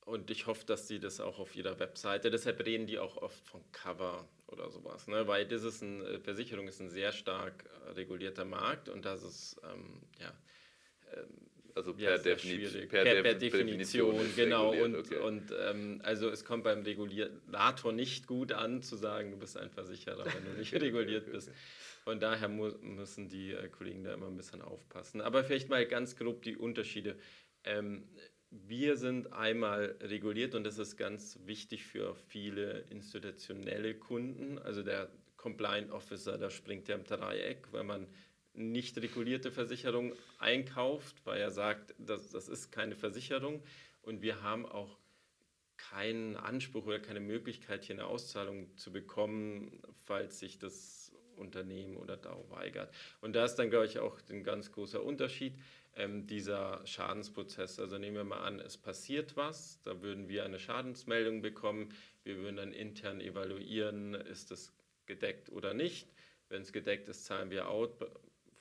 und 0.05 0.29
ich 0.29 0.45
hoffe, 0.45 0.65
dass 0.67 0.88
sie 0.88 0.99
das 0.99 1.19
auch 1.19 1.39
auf 1.39 1.55
ihrer 1.55 1.79
Webseite, 1.79 2.29
deshalb 2.29 2.63
reden 2.63 2.85
die 2.85 2.99
auch 2.99 3.17
oft 3.17 3.43
von 3.47 3.63
Cover 3.71 4.27
oder 4.51 4.69
sowas, 4.69 5.07
ne? 5.07 5.27
weil 5.27 5.45
das 5.47 5.63
ist 5.63 5.81
ein, 5.81 6.05
äh, 6.05 6.19
Versicherung 6.19 6.67
ist 6.67 6.79
ein 6.81 6.89
sehr 6.89 7.12
stark 7.12 7.65
äh, 7.88 7.91
regulierter 7.91 8.45
Markt 8.45 8.89
und 8.89 9.05
das 9.05 9.23
ist, 9.23 9.57
ähm, 9.63 10.01
ja, 10.19 10.33
Also 11.75 11.91
ja, 11.97 12.09
per, 12.09 12.17
sehr 12.19 12.35
Defini 12.35 12.88
per, 12.88 13.03
per, 13.03 13.21
per 13.21 13.33
Def- 13.35 13.51
Definition, 13.51 14.15
ist 14.15 14.35
genau. 14.35 14.71
Und, 14.73 14.95
okay. 14.95 15.17
und 15.19 15.53
ähm, 15.57 16.01
also 16.03 16.29
es 16.29 16.43
kommt 16.43 16.63
beim 16.63 16.81
Regulator 16.81 17.91
nicht 17.93 18.27
gut 18.27 18.51
an, 18.51 18.81
zu 18.81 18.95
sagen, 18.97 19.31
du 19.31 19.38
bist 19.38 19.55
ein 19.55 19.69
Versicherer, 19.69 20.25
wenn 20.25 20.45
du 20.45 20.59
nicht 20.59 20.73
reguliert 20.88 21.23
okay, 21.23 21.31
bist. 21.31 21.51
Von 22.03 22.19
daher 22.19 22.49
mu 22.49 22.69
müssen 22.81 23.29
die 23.29 23.53
äh, 23.53 23.69
Kollegen 23.69 24.03
da 24.03 24.13
immer 24.13 24.27
ein 24.27 24.35
bisschen 24.35 24.62
aufpassen. 24.62 25.21
Aber 25.21 25.43
vielleicht 25.43 25.69
mal 25.69 25.85
ganz 25.85 26.15
grob 26.15 26.41
die 26.41 26.57
Unterschiede. 26.57 27.17
Ähm, 27.63 28.07
wir 28.51 28.97
sind 28.97 29.31
einmal 29.33 29.95
reguliert 30.01 30.55
und 30.55 30.63
das 30.63 30.79
ist 30.79 30.97
ganz 30.97 31.39
wichtig 31.45 31.85
für 31.85 32.15
viele 32.15 32.81
institutionelle 32.89 33.95
Kunden. 33.95 34.57
Also 34.59 34.83
der 34.83 35.09
Compliant 35.38 35.91
Officer, 35.91 36.38
da 36.38 36.49
springt 36.49 36.88
ja 36.88 36.95
im 36.95 37.03
Dreieck, 37.03 37.71
wenn 37.71 37.85
man 37.85 38.07
nicht 38.53 38.97
regulierte 38.97 39.51
Versicherung 39.51 40.13
einkauft, 40.39 41.15
weil 41.25 41.39
er 41.39 41.51
sagt, 41.51 41.93
das, 41.97 42.29
das 42.31 42.49
ist 42.49 42.71
keine 42.71 42.95
Versicherung 42.95 43.63
und 44.01 44.21
wir 44.21 44.41
haben 44.41 44.65
auch 44.65 44.97
keinen 45.77 46.35
Anspruch 46.35 46.85
oder 46.85 46.99
keine 46.99 47.21
Möglichkeit, 47.21 47.85
hier 47.85 47.95
eine 47.95 48.05
Auszahlung 48.05 48.75
zu 48.77 48.91
bekommen, 48.91 49.81
falls 50.05 50.39
sich 50.39 50.59
das 50.59 51.13
Unternehmen 51.39 51.97
oder 51.97 52.17
DAO 52.17 52.49
weigert. 52.49 52.93
Und 53.21 53.36
da 53.36 53.45
ist 53.45 53.56
dann, 53.56 53.69
glaube 53.69 53.86
ich, 53.86 53.99
auch 53.99 54.19
ein 54.30 54.43
ganz 54.43 54.71
großer 54.71 55.04
Unterschied, 55.04 55.54
ähm, 55.95 56.28
dieser 56.28 56.86
Schadensprozess. 56.86 57.80
Also 57.80 57.97
nehmen 57.97 58.17
wir 58.17 58.23
mal 58.23 58.41
an, 58.41 58.60
es 58.60 58.78
passiert 58.78 59.36
was, 59.36 59.82
da 59.84 60.02
würden 60.02 60.30
wir 60.30 60.45
eine 60.45 60.60
Schadensmeldung 60.60 61.41
bekommen, 61.41 61.93
wir 62.23 62.38
würden 62.38 62.58
dann 62.58 62.73
intern 62.73 63.21
evaluieren, 63.21 64.13
ist 64.13 64.52
das 64.52 64.71
gedeckt 65.06 65.49
oder 65.49 65.73
nicht. 65.73 66.08
Wenn 66.47 66.62
es 66.62 66.71
gedeckt 66.71 67.10
ist, 67.10 67.25
zahlen 67.25 67.52
wir 67.52 67.69
out. 67.69 67.93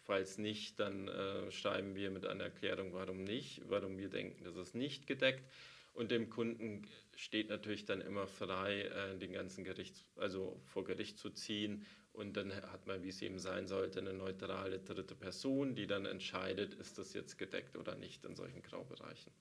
Falls 0.04 0.38
nicht, 0.38 0.80
dann 0.80 1.08
äh, 1.08 1.50
schreiben 1.50 1.94
wir 1.94 2.10
mit 2.10 2.26
einer 2.26 2.44
Erklärung, 2.44 2.94
warum 2.94 3.24
nicht, 3.24 3.62
warum 3.68 3.98
wir 3.98 4.08
denken, 4.08 4.42
das 4.42 4.56
ist 4.56 4.74
nicht 4.74 5.06
gedeckt. 5.06 5.44
Und 5.92 6.10
dem 6.10 6.30
Kunden 6.30 6.86
steht 7.16 7.50
natürlich 7.50 7.84
dann 7.84 8.00
immer 8.00 8.26
frei, 8.26 8.82
äh, 8.82 9.18
den 9.18 9.32
ganzen 9.32 9.64
Gericht, 9.64 10.04
also 10.16 10.60
vor 10.64 10.84
Gericht 10.84 11.18
zu 11.18 11.30
ziehen. 11.30 11.84
Und 12.18 12.36
dann 12.36 12.52
hat 12.52 12.88
man, 12.88 13.04
wie 13.04 13.10
es 13.10 13.22
eben 13.22 13.38
sein 13.38 13.68
sollte, 13.68 14.00
eine 14.00 14.12
neutrale 14.12 14.80
dritte 14.80 15.14
Person, 15.14 15.76
die 15.76 15.86
dann 15.86 16.04
entscheidet, 16.04 16.74
ist 16.74 16.98
das 16.98 17.12
jetzt 17.12 17.38
gedeckt 17.38 17.76
oder 17.76 17.94
nicht 17.94 18.24
in 18.24 18.34
solchen 18.34 18.60
Graubereichen. 18.60 19.32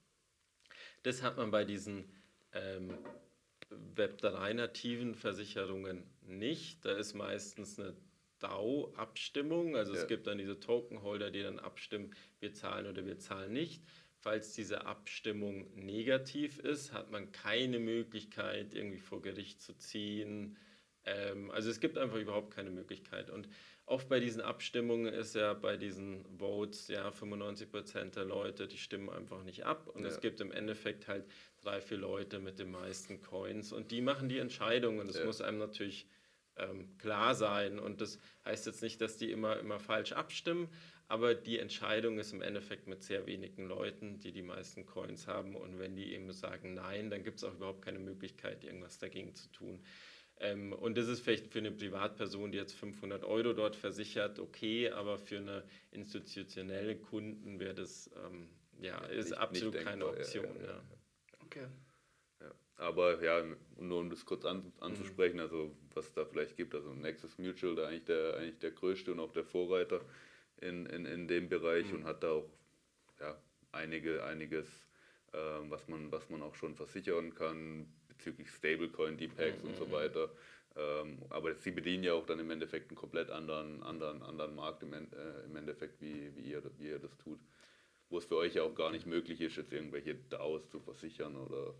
Das 1.01 1.23
hat 1.23 1.37
man 1.37 1.49
bei 1.49 1.65
diesen 1.65 2.05
ähm, 2.53 2.95
Web3-nativen 3.95 5.15
Versicherungen 5.15 6.03
nicht. 6.21 6.85
Da 6.85 6.91
ist 6.91 7.15
meistens 7.15 7.79
eine 7.79 7.95
DAO-Abstimmung. 8.37 9.75
Also 9.75 9.95
Ja. 9.95 10.01
es 10.01 10.07
gibt 10.07 10.27
dann 10.27 10.37
diese 10.37 10.59
Tokenholder, 10.59 11.31
die 11.31 11.41
dann 11.41 11.57
abstimmen, 11.57 12.13
wir 12.39 12.53
zahlen 12.53 12.85
oder 12.85 13.07
wir 13.07 13.17
zahlen 13.17 13.53
nicht. 13.53 13.81
Falls 14.19 14.53
diese 14.53 14.85
Abstimmung 14.85 15.73
negativ 15.73 16.59
ist, 16.59 16.93
hat 16.93 17.09
man 17.09 17.31
keine 17.31 17.79
Möglichkeit, 17.79 18.75
irgendwie 18.75 18.99
vor 18.99 19.23
Gericht 19.23 19.63
zu 19.63 19.75
ziehen. 19.79 20.57
Ähm, 21.07 21.49
also 21.51 21.69
es 21.69 21.79
gibt 21.79 21.97
einfach 21.97 22.17
überhaupt 22.17 22.53
keine 22.53 22.69
Möglichkeit. 22.69 23.29
Und 23.29 23.47
oft 23.85 24.09
bei 24.09 24.19
diesen 24.19 24.41
Abstimmungen 24.41 25.13
ist 25.13 25.35
ja 25.35 25.53
bei 25.53 25.77
diesen 25.77 26.25
Votes, 26.37 26.87
ja, 26.89 27.11
95 27.11 27.71
Prozent 27.71 28.15
der 28.17 28.25
Leute, 28.25 28.67
die 28.67 28.77
stimmen 28.77 29.09
einfach 29.09 29.43
nicht 29.43 29.65
ab. 29.65 29.87
Und 29.87 30.03
es 30.05 30.15
Ja. 30.15 30.19
gibt 30.19 30.41
im 30.41 30.51
Endeffekt 30.51 31.07
halt 31.07 31.25
drei, 31.61 31.79
vier 31.81 31.97
Leute 31.97 32.39
mit 32.39 32.59
den 32.59 32.71
meisten 32.71 33.21
Coins 33.21 33.71
und 33.71 33.91
die 33.91 34.01
machen 34.01 34.27
die 34.29 34.39
Entscheidung. 34.39 34.99
Und 34.99 35.07
das 35.07 35.19
Ja. 35.19 35.25
muss 35.25 35.41
einem 35.41 35.59
natürlich 35.59 36.07
ähm, 36.59 36.97
klar 36.97 37.35
sein. 37.35 37.77
Und 37.77 38.01
das 38.01 38.19
heißt 38.43 38.65
jetzt 38.65 38.81
nicht, 38.81 38.99
dass 38.99 39.17
die 39.17 39.31
immer, 39.31 39.59
immer 39.59 39.79
falsch 39.79 40.13
abstimmen, 40.13 40.67
aber 41.07 41.35
die 41.35 41.59
Entscheidung 41.59 42.17
ist 42.17 42.33
im 42.33 42.41
Endeffekt 42.41 42.87
mit 42.87 43.03
sehr 43.03 43.27
wenigen 43.27 43.67
Leuten, 43.67 44.19
die 44.19 44.31
die 44.31 44.41
meisten 44.41 44.87
Coins 44.87 45.27
haben. 45.27 45.55
Und 45.55 45.77
wenn 45.77 45.95
die 45.95 46.11
eben 46.13 46.31
sagen 46.33 46.73
Nein, 46.73 47.11
dann 47.11 47.23
gibt 47.23 47.37
es 47.37 47.43
auch 47.43 47.53
überhaupt 47.53 47.83
keine 47.83 47.99
Möglichkeit, 47.99 48.63
irgendwas 48.63 48.97
dagegen 48.97 49.35
zu 49.35 49.47
tun. 49.51 49.85
Ähm, 50.39 50.73
und 50.73 50.97
das 50.97 51.07
ist 51.07 51.21
vielleicht 51.21 51.47
für 51.47 51.59
eine 51.59 51.71
Privatperson, 51.71 52.51
die 52.51 52.57
jetzt 52.59 52.73
500 52.73 53.23
Euro 53.23 53.53
dort 53.53 53.75
versichert, 53.75 54.39
okay, 54.39 54.89
aber 54.91 55.17
für 55.17 55.37
eine 55.37 55.63
institutionelle 55.91 56.95
Kunden 56.97 57.59
wäre 57.59 57.73
das, 57.73 58.09
ähm, 58.23 58.47
ja, 58.79 58.97
ist 59.05 59.29
nicht- 59.29 59.39
absolut 59.39 59.73
nicht 59.73 59.83
keine 59.83 60.03
denkbar, 60.05 60.19
Option. 60.19 60.45
ja, 60.45 60.61
ja. 60.61 60.67
Ja, 60.67 60.81
Okay. 61.45 61.67
Ja. 62.41 62.51
Aber 62.75 63.23
ja, 63.23 63.43
nur 63.79 63.99
um 64.01 64.09
das 64.11 64.25
kurz 64.25 64.45
an, 64.45 64.71
anzusprechen, 64.79 65.39
also 65.39 65.75
was 65.95 66.13
da 66.13 66.25
vielleicht 66.25 66.55
gibt, 66.55 66.75
also 66.75 66.93
Nexus 66.93 67.37
Mutual, 67.39 67.75
da 67.75 67.87
eigentlich 67.87 68.05
der, 68.05 68.37
eigentlich 68.37 68.59
der 68.59 68.71
größte 68.71 69.11
und 69.13 69.19
auch 69.19 69.31
der 69.31 69.43
Vorreiter 69.43 70.01
in, 70.57 70.85
in, 70.85 71.05
in 71.05 71.27
dem 71.27 71.49
Bereich 71.49 71.87
mhm. 71.87 71.95
und 71.99 72.03
hat 72.03 72.21
da 72.21 72.31
auch 72.31 72.49
ja, 73.19 73.35
einige, 73.71 74.23
einiges, 74.23 74.67
äh, 75.33 75.37
was, 75.69 75.87
man, 75.87 76.11
was 76.11 76.29
man 76.29 76.43
auch 76.43 76.53
schon 76.53 76.75
versichern 76.75 77.33
kann 77.33 77.87
bezüglich 78.17 78.49
Stablecoin, 78.49 79.17
Deepacks 79.17 79.63
mhm. 79.63 79.69
und 79.69 79.77
so 79.77 79.85
mhm. 79.85 79.91
weiter. 79.91 80.29
Ähm, 80.75 81.19
aber 81.29 81.55
sie 81.55 81.71
bedienen 81.71 82.03
ja 82.03 82.13
auch 82.13 82.25
dann 82.25 82.39
im 82.39 82.51
Endeffekt 82.51 82.89
einen 82.89 82.97
komplett 82.97 83.29
anderen, 83.29 83.81
anderen, 83.83 84.21
anderen 84.21 84.55
Markt 84.55 84.83
im, 84.83 84.93
äh, 84.93 84.99
im 85.45 85.55
Endeffekt, 85.55 86.01
wie, 86.01 86.35
wie, 86.35 86.51
ihr, 86.51 86.61
wie 86.77 86.89
ihr 86.89 86.99
das 86.99 87.17
tut. 87.17 87.39
Wo 88.09 88.19
es 88.19 88.25
für 88.25 88.37
euch 88.37 88.55
ja 88.55 88.63
auch 88.63 88.75
gar 88.75 88.91
nicht 88.91 89.05
möglich 89.05 89.41
ist, 89.41 89.57
jetzt 89.57 89.73
irgendwelche 89.73 90.15
DAOs 90.15 90.69
zu 90.69 90.79
versichern 90.79 91.35
oder 91.35 91.73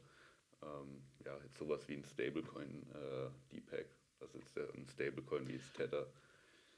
ähm, 0.64 1.04
ja, 1.24 1.38
jetzt 1.44 1.58
sowas 1.58 1.88
wie 1.88 1.94
ein 1.94 2.04
Stablecoin 2.04 2.86
äh, 2.94 3.30
Deepak. 3.54 3.86
Das 4.20 4.34
ist 4.34 4.58
ein 4.58 4.88
Stablecoin 4.90 5.48
wie 5.48 5.58
das 5.58 5.72
Tether. 5.74 6.08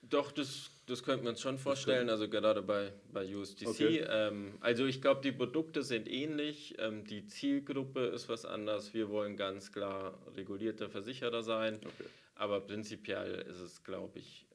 Doch, 0.01 0.31
das, 0.31 0.71
das 0.85 1.03
könnten 1.03 1.25
wir 1.25 1.31
uns 1.31 1.41
schon 1.41 1.57
vorstellen, 1.57 2.09
also 2.09 2.29
gerade 2.29 2.61
bei, 2.61 2.93
bei 3.11 3.35
USDC. 3.35 3.67
Okay. 3.67 4.05
Ähm, 4.09 4.57
also 4.61 4.85
ich 4.85 5.01
glaube, 5.01 5.21
die 5.21 5.31
Produkte 5.31 5.83
sind 5.83 6.09
ähnlich, 6.09 6.75
ähm, 6.79 7.05
die 7.05 7.27
Zielgruppe 7.27 8.05
ist 8.07 8.29
was 8.29 8.45
anders. 8.45 8.93
Wir 8.93 9.09
wollen 9.09 9.35
ganz 9.35 9.71
klar 9.71 10.17
regulierter 10.35 10.89
Versicherer 10.89 11.43
sein, 11.43 11.75
okay. 11.75 12.09
aber 12.35 12.61
prinzipiell 12.61 13.45
ist 13.49 13.59
es, 13.59 13.83
glaube 13.83 14.19
ich, 14.19 14.47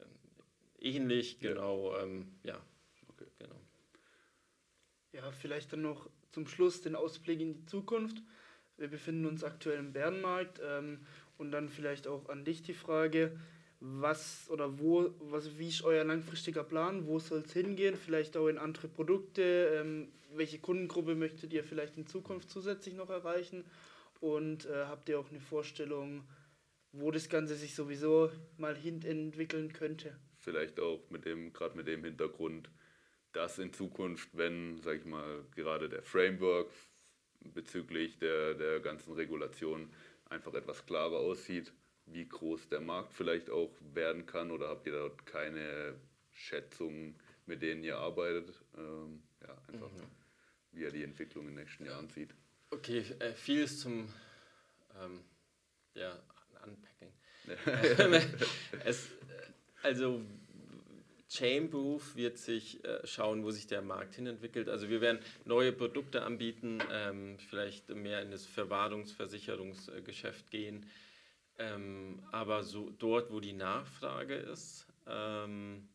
äh, 0.80 0.88
ähnlich, 0.88 1.38
genau, 1.40 1.92
ja. 1.92 2.02
Ähm, 2.02 2.33
ja. 2.42 2.61
Okay. 3.09 3.26
genau. 3.38 3.61
Ja, 5.12 5.30
vielleicht 5.30 5.72
dann 5.72 5.83
noch 5.83 6.09
zum 6.33 6.48
Schluss 6.48 6.80
den 6.80 6.96
Ausblick 6.96 7.40
in 7.40 7.54
die 7.54 7.66
Zukunft. 7.66 8.22
Wir 8.76 8.88
befinden 8.88 9.26
uns 9.26 9.44
aktuell 9.44 9.78
im 9.78 9.92
Bärenmarkt 9.92 10.61
ähm, 10.64 11.07
und 11.38 11.52
dann 11.52 11.68
vielleicht 11.68 12.09
auch 12.09 12.28
an 12.28 12.44
dich 12.44 12.62
die 12.62 12.74
Frage, 12.74 13.38
was 13.86 14.48
oder 14.48 14.78
wo, 14.78 15.10
was, 15.18 15.58
wie 15.58 15.68
ist 15.68 15.82
euer 15.82 16.04
langfristiger 16.04 16.64
Plan? 16.64 17.06
Wo 17.06 17.18
soll 17.18 17.40
es 17.40 17.52
hingehen? 17.52 17.96
Vielleicht 17.96 18.36
auch 18.36 18.48
in 18.48 18.56
andere 18.56 18.88
Produkte? 18.88 19.42
Ähm, 19.74 20.08
welche 20.32 20.58
Kundengruppe 20.58 21.14
möchtet 21.14 21.52
ihr 21.52 21.62
vielleicht 21.62 21.96
in 21.96 22.06
Zukunft 22.06 22.50
zusätzlich 22.50 22.94
noch 22.94 23.10
erreichen? 23.10 23.64
Und 24.20 24.64
äh, 24.64 24.86
habt 24.86 25.08
ihr 25.10 25.18
auch 25.18 25.28
eine 25.30 25.40
Vorstellung, 25.40 26.24
wo 26.92 27.10
das 27.10 27.28
Ganze 27.28 27.56
sich 27.56 27.74
sowieso 27.74 28.30
mal 28.56 28.74
hin 28.74 29.02
entwickeln 29.02 29.72
könnte? 29.72 30.16
Vielleicht 30.38 30.80
auch 30.80 31.00
mit 31.10 31.26
dem, 31.26 31.52
gerade 31.52 31.76
mit 31.76 31.86
dem 31.86 32.04
Hintergrund, 32.04 32.70
dass 33.32 33.58
in 33.58 33.72
Zukunft, 33.72 34.30
wenn, 34.32 34.80
sag 34.80 35.00
ich 35.00 35.04
mal, 35.04 35.44
gerade 35.54 35.90
der 35.90 36.02
Framework 36.02 36.70
bezüglich 37.52 38.18
der, 38.18 38.54
der 38.54 38.80
ganzen 38.80 39.12
Regulation 39.12 39.90
einfach 40.30 40.54
etwas 40.54 40.86
klarer 40.86 41.18
aussieht, 41.18 41.72
wie 42.06 42.28
groß 42.28 42.68
der 42.68 42.80
Markt 42.80 43.14
vielleicht 43.14 43.50
auch 43.50 43.70
werden 43.94 44.26
kann 44.26 44.50
oder 44.50 44.68
habt 44.68 44.86
ihr 44.86 44.92
dort 44.92 45.24
keine 45.26 45.94
Schätzung, 46.32 47.14
mit 47.46 47.62
denen 47.62 47.82
ihr 47.82 47.98
arbeitet? 47.98 48.62
Ähm, 48.76 49.22
ja, 49.42 49.56
einfach, 49.68 49.90
mhm. 49.90 50.02
wie 50.72 50.82
ihr 50.82 50.90
die 50.90 51.02
Entwicklung 51.02 51.48
in 51.48 51.54
den 51.54 51.64
nächsten 51.64 51.86
Jahren 51.86 52.08
sieht. 52.08 52.34
Okay, 52.70 53.04
äh, 53.18 53.32
vieles 53.32 53.80
zum 53.80 54.08
ähm, 55.02 55.20
ja, 55.94 56.18
Unpacking. 56.64 57.12
es, 58.84 59.10
also 59.82 60.22
Chainproof 61.28 62.16
wird 62.16 62.38
sich 62.38 62.84
äh, 62.84 63.06
schauen, 63.06 63.44
wo 63.44 63.50
sich 63.50 63.66
der 63.66 63.82
Markt 63.82 64.14
hin 64.14 64.26
entwickelt. 64.26 64.68
Also 64.68 64.88
wir 64.88 65.00
werden 65.00 65.18
neue 65.44 65.72
Produkte 65.72 66.22
anbieten, 66.22 66.80
ähm, 66.90 67.38
vielleicht 67.38 67.88
mehr 67.90 68.22
in 68.22 68.30
das 68.30 68.46
Verwahrungsversicherungsgeschäft 68.46 70.50
gehen. 70.50 70.86
Ähm, 71.58 72.22
aber 72.32 72.62
so 72.62 72.90
dort, 72.90 73.30
wo 73.30 73.40
die 73.40 73.52
Nachfrage 73.52 74.34
ist, 74.34 74.86
ähm, 75.06 75.88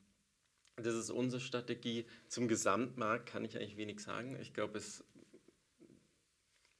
das 0.77 0.95
ist 0.95 1.09
unsere 1.09 1.41
Strategie. 1.41 2.05
Zum 2.27 2.47
Gesamtmarkt 2.47 3.27
kann 3.27 3.43
ich 3.43 3.57
eigentlich 3.57 3.77
wenig 3.77 3.99
sagen. 3.99 4.37
Ich 4.39 4.53
glaube, 4.53 4.77
es, 4.77 5.03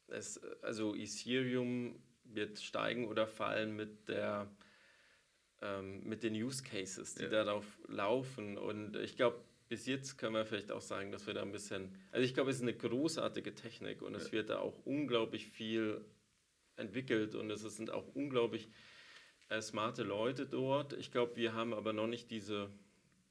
es, 0.08 0.42
also 0.62 0.96
Ethereum 0.96 2.02
wird 2.24 2.60
steigen 2.60 3.08
oder 3.08 3.28
fallen 3.28 3.76
mit 3.76 4.08
der 4.08 4.50
ähm, 5.62 6.04
mit 6.04 6.24
den 6.24 6.34
Use 6.36 6.64
Cases, 6.64 7.16
die 7.16 7.24
ja. 7.24 7.30
darauf 7.30 7.66
laufen. 7.88 8.58
Und 8.58 8.96
ich 8.96 9.18
glaube, 9.18 9.42
bis 9.68 9.86
jetzt 9.86 10.18
können 10.18 10.34
wir 10.34 10.46
vielleicht 10.46 10.72
auch 10.72 10.82
sagen, 10.82 11.12
dass 11.12 11.28
wir 11.28 11.34
da 11.34 11.42
ein 11.42 11.52
bisschen, 11.52 11.94
also 12.12 12.24
ich 12.24 12.34
glaube, 12.34 12.50
es 12.50 12.58
ist 12.58 12.64
eine 12.64 12.76
großartige 12.76 13.54
Technik 13.56 14.02
und 14.02 14.14
ja. 14.14 14.20
es 14.20 14.32
wird 14.32 14.50
da 14.50 14.60
auch 14.60 14.86
unglaublich 14.86 15.48
viel 15.48 16.04
entwickelt 16.80 17.36
und 17.36 17.52
es 17.52 17.62
sind 17.62 17.92
auch 17.92 18.08
unglaublich 18.16 18.70
äh, 19.50 19.62
smarte 19.62 20.04
Leute 20.04 20.46
dort. 20.46 20.94
Ich 20.94 21.12
glaube, 21.12 21.36
wir 21.36 21.54
haben 21.54 21.74
aber 21.74 21.94
noch 21.94 22.08
nicht 22.08 22.32
diese, 22.32 22.70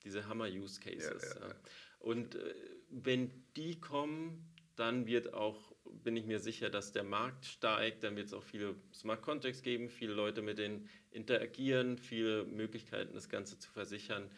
diese 0.05 0.29
Hammer-Use-Cases. 0.29 1.35
Ja, 1.35 1.41
ja, 1.41 1.49
ja. 1.49 1.55
Und 2.01 2.35
äh, 2.37 2.55
wenn 2.91 3.31
die 3.57 3.81
kommen, 3.81 4.55
dann 4.77 5.07
wird 5.07 5.35
auch, 5.35 5.75
bin 6.05 6.17
ich 6.17 6.25
mir 6.25 6.39
sicher, 6.39 6.71
dass 6.71 6.93
der 6.93 7.03
Markt 7.03 7.47
steigt, 7.47 8.05
dann 8.05 8.17
wird 8.17 8.27
es 8.27 8.33
auch 8.33 8.43
viele 8.43 8.77
Smart 8.95 9.23
Contracts 9.23 9.63
geben, 9.63 9.89
viele 9.89 10.13
Leute 10.13 10.41
mit 10.41 10.59
denen 10.59 10.89
interagieren, 11.11 11.99
viele 11.99 12.45
Möglichkeiten, 12.45 13.15
das 13.15 13.29
Ganze 13.29 13.59
zu 13.59 13.71
versichern. 13.71 14.31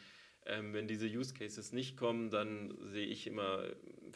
Ähm, 0.46 0.72
wenn 0.72 0.88
diese 0.88 1.06
Use 1.06 1.34
Cases 1.34 1.72
nicht 1.72 1.98
kommen, 1.98 2.30
dann 2.30 2.74
sehe 2.80 3.06
ich 3.06 3.26
immer, 3.26 3.64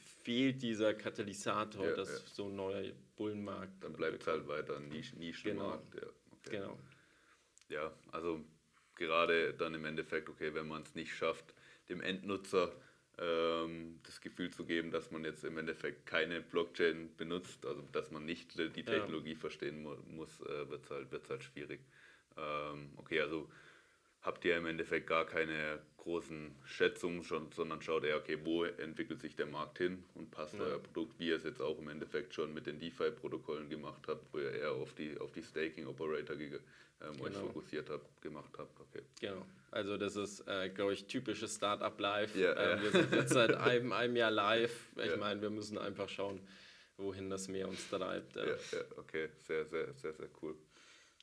fehlt 0.00 0.62
dieser 0.62 0.94
Katalysator, 0.94 1.86
ja, 1.86 1.94
dass 1.94 2.08
ja. 2.08 2.18
so 2.32 2.48
ein 2.48 2.56
neuer 2.56 2.92
Bullenmarkt. 3.16 3.82
Dann 3.82 3.92
bleibt 3.92 4.22
es 4.22 4.26
halt 4.26 4.46
weiter 4.48 4.76
ein 4.76 4.88
Nisch 4.88 5.14
Nischenmarkt. 5.14 5.90
Genau. 5.92 6.06
Ja, 6.06 6.12
okay. 6.32 6.50
genau. 6.50 6.78
ja, 7.68 7.92
also 8.12 8.44
gerade 8.96 9.54
dann 9.54 9.74
im 9.74 9.84
Endeffekt, 9.84 10.28
okay, 10.28 10.54
wenn 10.54 10.68
man 10.68 10.82
es 10.82 10.94
nicht 10.94 11.14
schafft, 11.14 11.54
dem 11.88 12.00
Endnutzer 12.00 12.72
ähm, 13.18 14.00
das 14.02 14.20
Gefühl 14.20 14.50
zu 14.50 14.64
geben, 14.64 14.90
dass 14.90 15.10
man 15.10 15.24
jetzt 15.24 15.44
im 15.44 15.58
Endeffekt 15.58 16.06
keine 16.06 16.40
Blockchain 16.40 17.14
benutzt, 17.16 17.64
also 17.64 17.82
dass 17.92 18.10
man 18.10 18.24
nicht 18.24 18.58
die 18.58 18.84
Technologie 18.84 19.34
verstehen 19.34 19.82
mu 19.82 19.94
muss, 20.08 20.40
äh, 20.40 20.68
wird 20.68 20.84
es 20.84 20.90
halt, 20.90 21.12
wird's 21.12 21.30
halt 21.30 21.44
schwierig. 21.44 21.80
Ähm, 22.36 22.92
okay, 22.96 23.20
also 23.20 23.48
habt 24.22 24.44
ihr 24.44 24.56
im 24.56 24.66
Endeffekt 24.66 25.06
gar 25.06 25.26
keine 25.26 25.80
großen 26.04 26.54
Schätzungen, 26.64 27.24
schon, 27.24 27.50
sondern 27.52 27.80
schaut 27.80 28.04
eher, 28.04 28.18
okay, 28.18 28.38
wo 28.44 28.64
entwickelt 28.64 29.20
sich 29.20 29.34
der 29.36 29.46
Markt 29.46 29.78
hin 29.78 30.04
und 30.14 30.30
passt 30.30 30.54
ja. 30.54 30.60
euer 30.60 30.78
Produkt, 30.78 31.18
wie 31.18 31.28
ihr 31.28 31.36
es 31.36 31.44
jetzt 31.44 31.62
auch 31.62 31.78
im 31.78 31.88
Endeffekt 31.88 32.34
schon 32.34 32.52
mit 32.52 32.66
den 32.66 32.78
DeFi-Protokollen 32.78 33.70
gemacht 33.70 34.02
habt, 34.06 34.32
wo 34.32 34.38
ihr 34.38 34.52
eher 34.52 34.72
auf 34.72 34.92
die, 34.94 35.18
auf 35.18 35.32
die 35.32 35.42
Staking-Operator 35.42 36.36
ähm, 36.36 36.52
genau. 37.00 37.24
euch 37.24 37.34
fokussiert 37.34 37.88
habt, 37.88 38.20
gemacht 38.20 38.52
habt. 38.58 38.78
Okay. 38.80 39.02
Genau. 39.20 39.46
Also 39.70 39.96
das 39.96 40.14
ist, 40.16 40.46
äh, 40.46 40.68
glaube 40.68 40.92
ich, 40.92 41.06
typisches 41.06 41.56
Startup-Live. 41.56 42.36
Ja, 42.36 42.52
äh, 42.52 42.76
ja. 42.76 42.82
Wir 42.82 42.90
sind 42.90 43.12
jetzt 43.12 43.32
seit 43.32 43.54
einem, 43.54 43.92
einem 43.92 44.16
Jahr 44.16 44.30
live. 44.30 44.90
Ich 44.96 45.06
ja. 45.06 45.16
meine, 45.16 45.40
wir 45.40 45.50
müssen 45.50 45.78
einfach 45.78 46.08
schauen, 46.08 46.40
wohin 46.98 47.30
das 47.30 47.48
Meer 47.48 47.66
uns 47.66 47.88
treibt. 47.88 48.36
Ja, 48.36 48.44
ja, 48.44 48.54
okay, 48.98 49.30
sehr, 49.40 49.64
sehr, 49.64 49.94
sehr, 49.94 50.12
sehr 50.12 50.28
cool. 50.42 50.54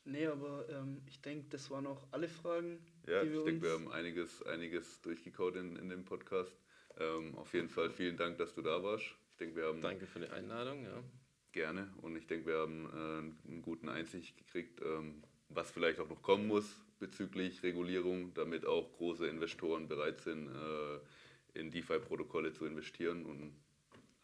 Nee, 0.04 0.26
aber 0.28 0.68
ähm, 0.70 1.02
ich 1.08 1.22
denke, 1.22 1.48
das 1.50 1.70
waren 1.70 1.86
auch 1.86 2.08
alle 2.12 2.28
Fragen. 2.28 2.80
Ja, 3.08 3.22
ich 3.22 3.32
denke, 3.44 3.62
wir 3.62 3.72
haben 3.74 3.92
einiges, 3.92 4.42
einiges 4.44 5.02
durchgekaut 5.02 5.56
in, 5.56 5.76
in 5.76 5.90
dem 5.90 6.06
Podcast. 6.06 6.56
Ähm, 7.00 7.36
auf 7.38 7.54
jeden 7.54 7.70
Fall 7.70 7.90
vielen 7.90 8.18
Dank, 8.18 8.38
dass 8.38 8.54
du 8.54 8.62
da 8.62 8.84
warst. 8.84 9.06
Ich 9.32 9.38
denke, 9.38 9.56
wir 9.56 9.66
haben 9.66 9.82
Danke 9.82 10.08
für 10.08 10.20
die 10.20 10.30
Einladung, 10.30 10.84
ja. 10.84 11.04
Gerne. 11.52 11.92
Und 12.02 12.16
ich 12.16 12.28
denke, 12.28 12.48
wir 12.48 12.58
haben 12.60 12.86
äh, 12.86 13.50
einen 13.50 13.62
guten 13.62 13.90
Einsicht 13.90 14.38
gekriegt, 14.38 14.82
ähm, 14.82 15.24
was 15.50 15.70
vielleicht 15.72 16.00
auch 16.00 16.10
noch 16.10 16.22
kommen 16.22 16.48
muss 16.48 16.78
bezüglich 17.00 17.64
Regulierung, 17.64 18.34
damit 18.36 18.66
auch 18.66 18.94
große 18.94 19.28
Investoren 19.28 19.88
bereit 19.88 20.22
sind, 20.22 20.48
äh, 20.48 21.60
in 21.60 21.72
DeFi-Protokolle 21.72 22.54
zu 22.54 22.66
investieren. 22.66 23.26
Und 23.26 23.54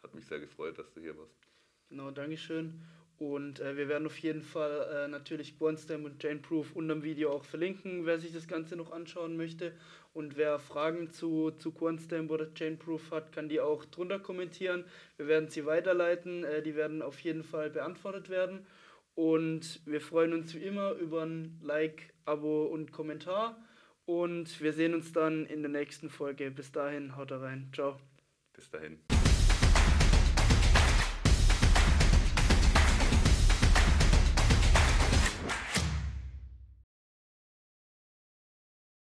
hat 0.02 0.14
mich 0.14 0.24
sehr 0.26 0.40
gefreut, 0.40 0.78
dass 0.78 0.90
du 0.92 1.00
hier 1.00 1.16
warst. 1.18 1.36
Genau, 1.90 2.10
Dankeschön. 2.10 2.82
Und 3.18 3.58
äh, 3.58 3.76
wir 3.76 3.88
werden 3.88 4.06
auf 4.06 4.18
jeden 4.18 4.42
Fall 4.42 4.86
äh, 4.92 5.08
natürlich 5.08 5.58
Bornstam 5.58 6.04
und 6.04 6.22
Janeproof 6.22 6.74
unter 6.74 6.94
dem 6.94 7.02
Video 7.02 7.30
auch 7.32 7.44
verlinken, 7.44 8.06
wer 8.06 8.18
sich 8.18 8.32
das 8.32 8.46
Ganze 8.46 8.76
noch 8.76 8.92
anschauen 8.92 9.36
möchte. 9.36 9.72
Und 10.14 10.36
wer 10.36 10.58
Fragen 10.58 11.10
zu, 11.10 11.50
zu 11.52 11.72
Quantstamp 11.72 12.30
oder 12.30 12.52
Chainproof 12.54 13.10
hat, 13.10 13.32
kann 13.32 13.48
die 13.48 13.60
auch 13.60 13.84
drunter 13.84 14.18
kommentieren. 14.18 14.84
Wir 15.16 15.26
werden 15.26 15.48
sie 15.48 15.66
weiterleiten, 15.66 16.44
äh, 16.44 16.62
die 16.62 16.76
werden 16.76 17.02
auf 17.02 17.20
jeden 17.20 17.42
Fall 17.42 17.70
beantwortet 17.70 18.28
werden. 18.28 18.66
Und 19.14 19.80
wir 19.84 20.00
freuen 20.00 20.32
uns 20.32 20.54
wie 20.54 20.62
immer 20.62 20.92
über 20.92 21.24
ein 21.24 21.58
Like, 21.60 22.14
Abo 22.24 22.66
und 22.66 22.92
Kommentar. 22.92 23.60
Und 24.06 24.60
wir 24.60 24.72
sehen 24.72 24.94
uns 24.94 25.12
dann 25.12 25.44
in 25.46 25.62
der 25.62 25.70
nächsten 25.70 26.08
Folge. 26.08 26.50
Bis 26.52 26.70
dahin, 26.70 27.16
haut 27.16 27.32
rein. 27.32 27.68
Ciao. 27.72 27.98
Bis 28.54 28.70
dahin. 28.70 28.98